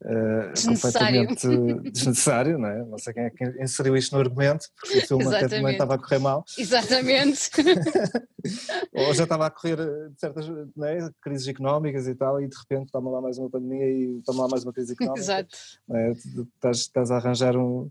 [0.00, 1.48] Uh, completamente
[1.90, 2.84] desnecessário, não é?
[2.84, 5.96] Não sei quem é que inseriu isto no argumento, porque o filme até também estava
[5.96, 6.44] a correr mal.
[6.56, 7.50] Exatamente.
[8.94, 11.10] Ou já estava a correr eh, certas é?
[11.20, 14.48] crises económicas e tal, e de repente toma lá mais uma pandemia e toma lá
[14.48, 15.20] mais uma crise económica.
[15.20, 15.56] Exato.
[15.90, 16.12] É?
[16.12, 17.90] Estás, estás, a arranjar um.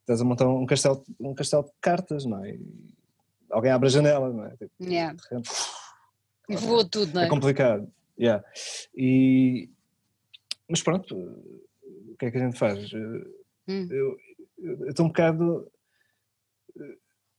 [0.00, 2.52] estás a montar um castelo, um castelo de cartas, não é?
[2.52, 2.60] E
[3.50, 4.50] alguém abre a janela, não é?
[4.52, 5.14] Tipo, yeah.
[5.14, 5.50] de repente,
[6.48, 7.26] e voou tudo, não é?
[7.26, 7.90] É complicado.
[8.18, 8.44] Yeah.
[8.94, 9.68] E,
[10.68, 12.92] mas pronto, o que é que a gente faz?
[13.68, 13.88] Hum.
[13.90, 14.16] Eu,
[14.58, 15.70] eu estou um bocado.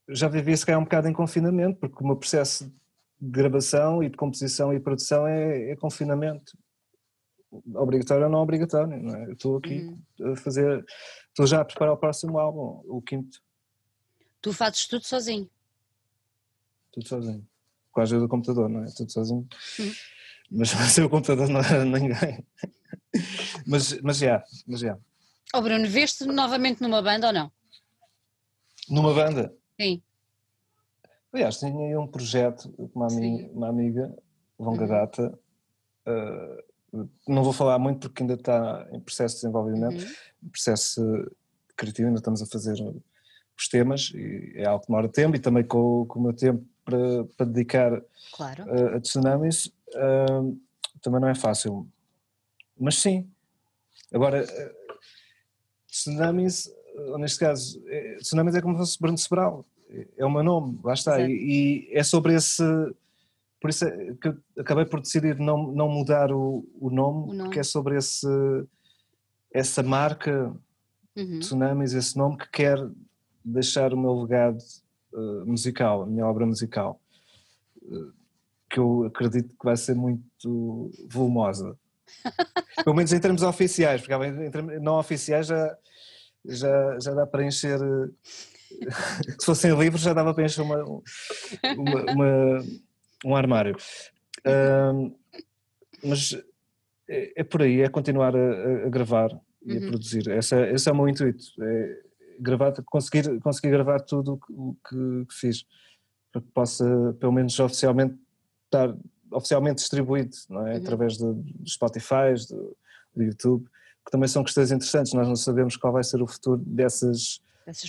[0.10, 2.72] Já vivi se calhar um bocado em confinamento, porque o meu processo
[3.20, 6.58] de gravação e de composição e produção é, é confinamento.
[7.76, 9.26] Obrigatório ou não obrigatório, não é?
[9.26, 10.34] Eu estou aqui uhum.
[10.34, 10.86] a fazer.
[11.30, 13.42] Estou já a preparar o próximo álbum, o quinto.
[14.42, 15.50] Tu fazes tudo sozinho?
[16.92, 17.48] Tudo sozinho.
[17.98, 18.86] Com a ajuda do computador, não é?
[18.96, 19.48] Tudo sozinho.
[19.80, 19.92] Uhum.
[20.52, 22.46] Mas o computador não era ninguém
[23.66, 24.96] mas, mas já, mas já.
[25.52, 27.52] Oh Bruno, veste novamente numa banda ou não?
[28.88, 29.52] Numa banda?
[29.82, 30.00] Sim.
[31.34, 34.16] Aliás, tinha aí um projeto com uma, amiga, uma amiga
[34.60, 34.90] longa uhum.
[34.90, 35.40] data,
[36.06, 40.50] uh, não vou falar muito porque ainda está em processo de desenvolvimento, uhum.
[40.52, 41.02] processo
[41.76, 42.76] criativo, ainda estamos a fazer
[43.58, 46.64] os temas e é algo que demora tempo e também com, com o meu tempo
[46.88, 48.64] para, para dedicar claro.
[48.64, 50.58] uh, a tsunamis uh,
[51.02, 51.86] também não é fácil.
[52.80, 53.30] Mas sim.
[54.14, 54.76] Agora, eh,
[55.88, 59.66] tsunamis, eh, neste caso, eh, tsunamis é como se fosse Bruno Sobral.
[60.18, 61.20] É o meu nome, lá está.
[61.20, 62.64] E, e, é sobre esse.
[63.60, 67.28] Por isso é que eu acabei por decidir não, não mudar o, o, nome, o
[67.28, 68.28] nome, porque é sobre esse,
[69.52, 70.54] essa marca
[71.16, 71.40] uhum.
[71.40, 72.78] Tsunamis, esse nome que quer
[73.44, 74.58] deixar o meu legado
[75.14, 77.02] uh, musical, a minha obra musical,
[77.84, 78.14] uh,
[78.70, 81.78] que eu acredito que vai ser muito volumosa.
[82.84, 85.78] Pelo menos em termos oficiais, porque em termos não oficiais já,
[86.46, 87.80] já, já dá para encher.
[89.40, 92.64] Se fossem livros, já dava para encher uma, uma, uma
[93.26, 93.76] um armário.
[96.04, 96.38] Mas
[97.10, 99.30] é, é, por aí, é continuar a, a gravar
[99.66, 99.88] e a uhum.
[99.88, 100.30] produzir.
[100.30, 101.46] Essa, esse é o meu intuito.
[101.62, 102.07] É
[102.40, 105.66] gravar, conseguir, conseguir gravar tudo o que, que fiz,
[106.32, 108.16] para que possa, pelo menos oficialmente,
[108.66, 108.96] estar
[109.32, 110.72] oficialmente distribuído, não é?
[110.72, 110.78] Uhum.
[110.78, 112.78] Através do, Spotify, do,
[113.16, 113.66] do, YouTube,
[114.06, 115.14] que também são questões interessantes.
[115.14, 117.42] Nós não sabemos qual vai ser o futuro dessas,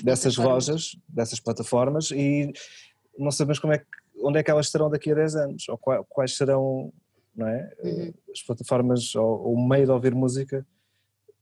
[0.03, 2.53] dessas lojas, dessas plataformas e
[3.17, 3.87] não sabemos como é que,
[4.21, 6.93] onde é que elas estarão daqui a 10 anos, ou quais, quais serão
[7.35, 7.73] não é?
[7.85, 8.13] Uhum.
[8.33, 10.67] as plataformas ou, o meio de ouvir música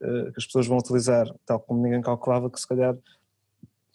[0.03, 2.97] uh, que as pessoas vão utilizar, tal como ninguém calculava que se calhar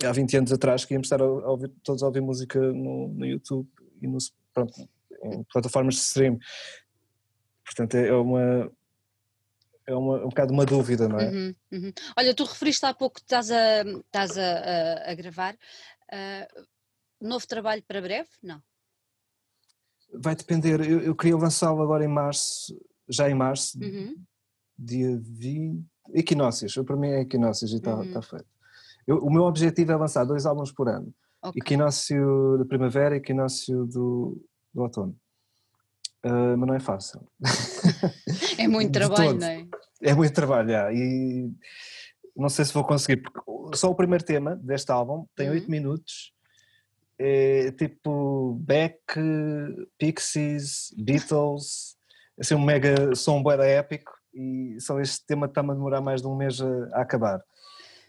[0.04, 3.26] há 20 anos atrás que íamos estar a ouvir, todos a ouvir música no, no
[3.26, 3.68] YouTube
[4.02, 4.18] e no,
[4.54, 4.74] pronto,
[5.24, 6.40] em plataformas de stream.
[7.66, 8.72] Portanto, é uma,
[9.86, 11.30] é uma, um bocado uma dúvida, não é?
[11.30, 11.94] Uhum, uhum.
[12.18, 15.56] Olha, tu referiste há pouco que estás a, estás a, a, a gravar.
[16.12, 16.66] Uh,
[17.22, 18.30] novo trabalho para breve?
[18.42, 18.62] Não.
[20.14, 20.82] Vai depender.
[20.82, 22.76] Eu, eu queria lançá-lo agora em março,
[23.08, 24.16] já em março, uhum.
[24.78, 25.91] dia 20.
[26.14, 28.12] Equinócios, para mim é Equinócios e está uhum.
[28.12, 28.46] tá feito.
[29.08, 31.14] Eu, o meu objetivo é lançar dois álbuns por ano.
[31.42, 31.60] Okay.
[31.60, 34.40] Equinócio da primavera e equinócio do,
[34.74, 35.16] do outono.
[36.24, 37.28] Uh, mas não é fácil.
[38.58, 39.68] É muito trabalho, não é?
[40.04, 40.94] É muito trabalho, é.
[40.94, 41.52] e
[42.36, 43.40] não sei se vou conseguir, porque
[43.76, 45.72] só o primeiro tema deste álbum tem oito uhum.
[45.72, 46.34] minutos,
[47.18, 49.00] é tipo Beck,
[49.98, 51.96] Pixies, Beatles,
[52.40, 56.28] assim um mega som bué épico e só este tema está-me a demorar mais de
[56.28, 57.42] um mês a, a acabar.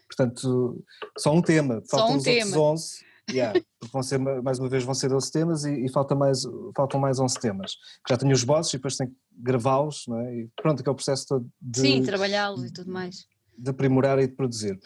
[0.07, 0.85] Portanto,
[1.18, 2.57] só um tema, faltam um os tema.
[2.57, 3.12] outros 11.
[3.31, 3.59] Yeah,
[3.93, 6.43] vão ser, mais uma vez vão ser 12 temas e, e falta mais,
[6.77, 7.77] faltam mais 11 temas.
[8.09, 10.35] Já tenho os bosses e depois tenho que gravá-los, não é?
[10.35, 11.81] E pronto, aquele processo todo de...
[11.81, 13.27] Sim, trabalhá-los e tudo mais.
[13.57, 14.79] De aprimorar e de produzir.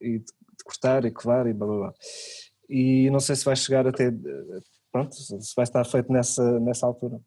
[0.00, 1.94] E de, de cortar e covar e blá blá blá.
[2.68, 4.12] E não sei se vai chegar até...
[4.92, 7.18] Pronto, se vai estar feito nessa, nessa altura.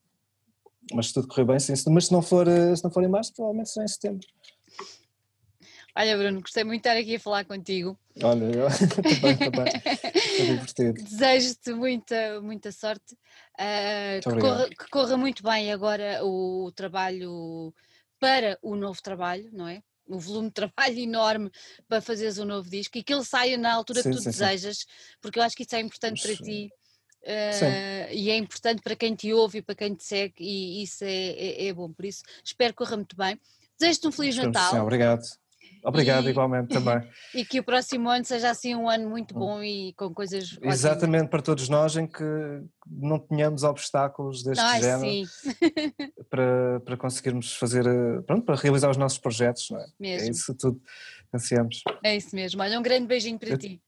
[0.94, 1.74] Mas se tudo correr bem, sim.
[1.89, 4.28] Mas se não for, se não for em março, provavelmente será em setembro.
[5.96, 8.00] Olha, Bruno, gostei muito de estar aqui a falar contigo.
[8.24, 8.68] Olha, eu
[9.22, 9.74] também, também.
[10.38, 11.04] divertido.
[11.04, 13.14] Desejo-te muita, muita sorte.
[13.60, 17.74] Uh, que, corra, que, corra, muito bem agora o trabalho
[18.20, 19.84] para o novo trabalho, não é?
[20.08, 21.52] O volume de trabalho enorme
[21.88, 24.30] para fazeres um novo disco e que ele saia na altura sim, que tu sim,
[24.30, 24.86] desejas, sim.
[25.22, 26.70] porque eu acho que isso é importante para ti.
[27.24, 31.03] Uh, e é importante para quem te ouve e para quem te segue, e isso
[31.03, 31.91] é, é, é bom.
[31.91, 33.39] Por isso, espero que corra muito bem.
[33.80, 34.72] Desejo-te um Feliz Natal.
[34.72, 35.22] Sim, obrigado.
[35.84, 37.01] Obrigado, e, igualmente também.
[37.34, 40.57] E que o próximo ano seja assim um ano muito bom e com coisas.
[40.61, 41.30] Exatamente, ótimas.
[41.30, 42.24] para todos nós, em que
[42.88, 45.28] não tenhamos obstáculos deste Ai, género
[46.30, 49.84] para, para conseguirmos fazer, eh, pronto, para realizar os nossos projetos, não é?
[49.84, 50.28] é mesmo.
[50.28, 50.82] É isso tudo
[51.34, 51.84] ansiamos.
[52.03, 52.61] É isso mesmo.
[52.61, 53.82] Olha, um grande beijinho para Eu, ti.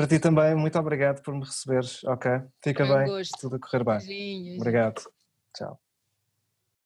[0.00, 2.30] Para ti também, muito obrigado por me receberes, ok?
[2.64, 3.36] Fica bem, gosto.
[3.38, 3.98] tudo a correr bem.
[3.98, 4.56] Beijinhos.
[4.56, 5.02] Obrigado.
[5.54, 5.78] Tchau.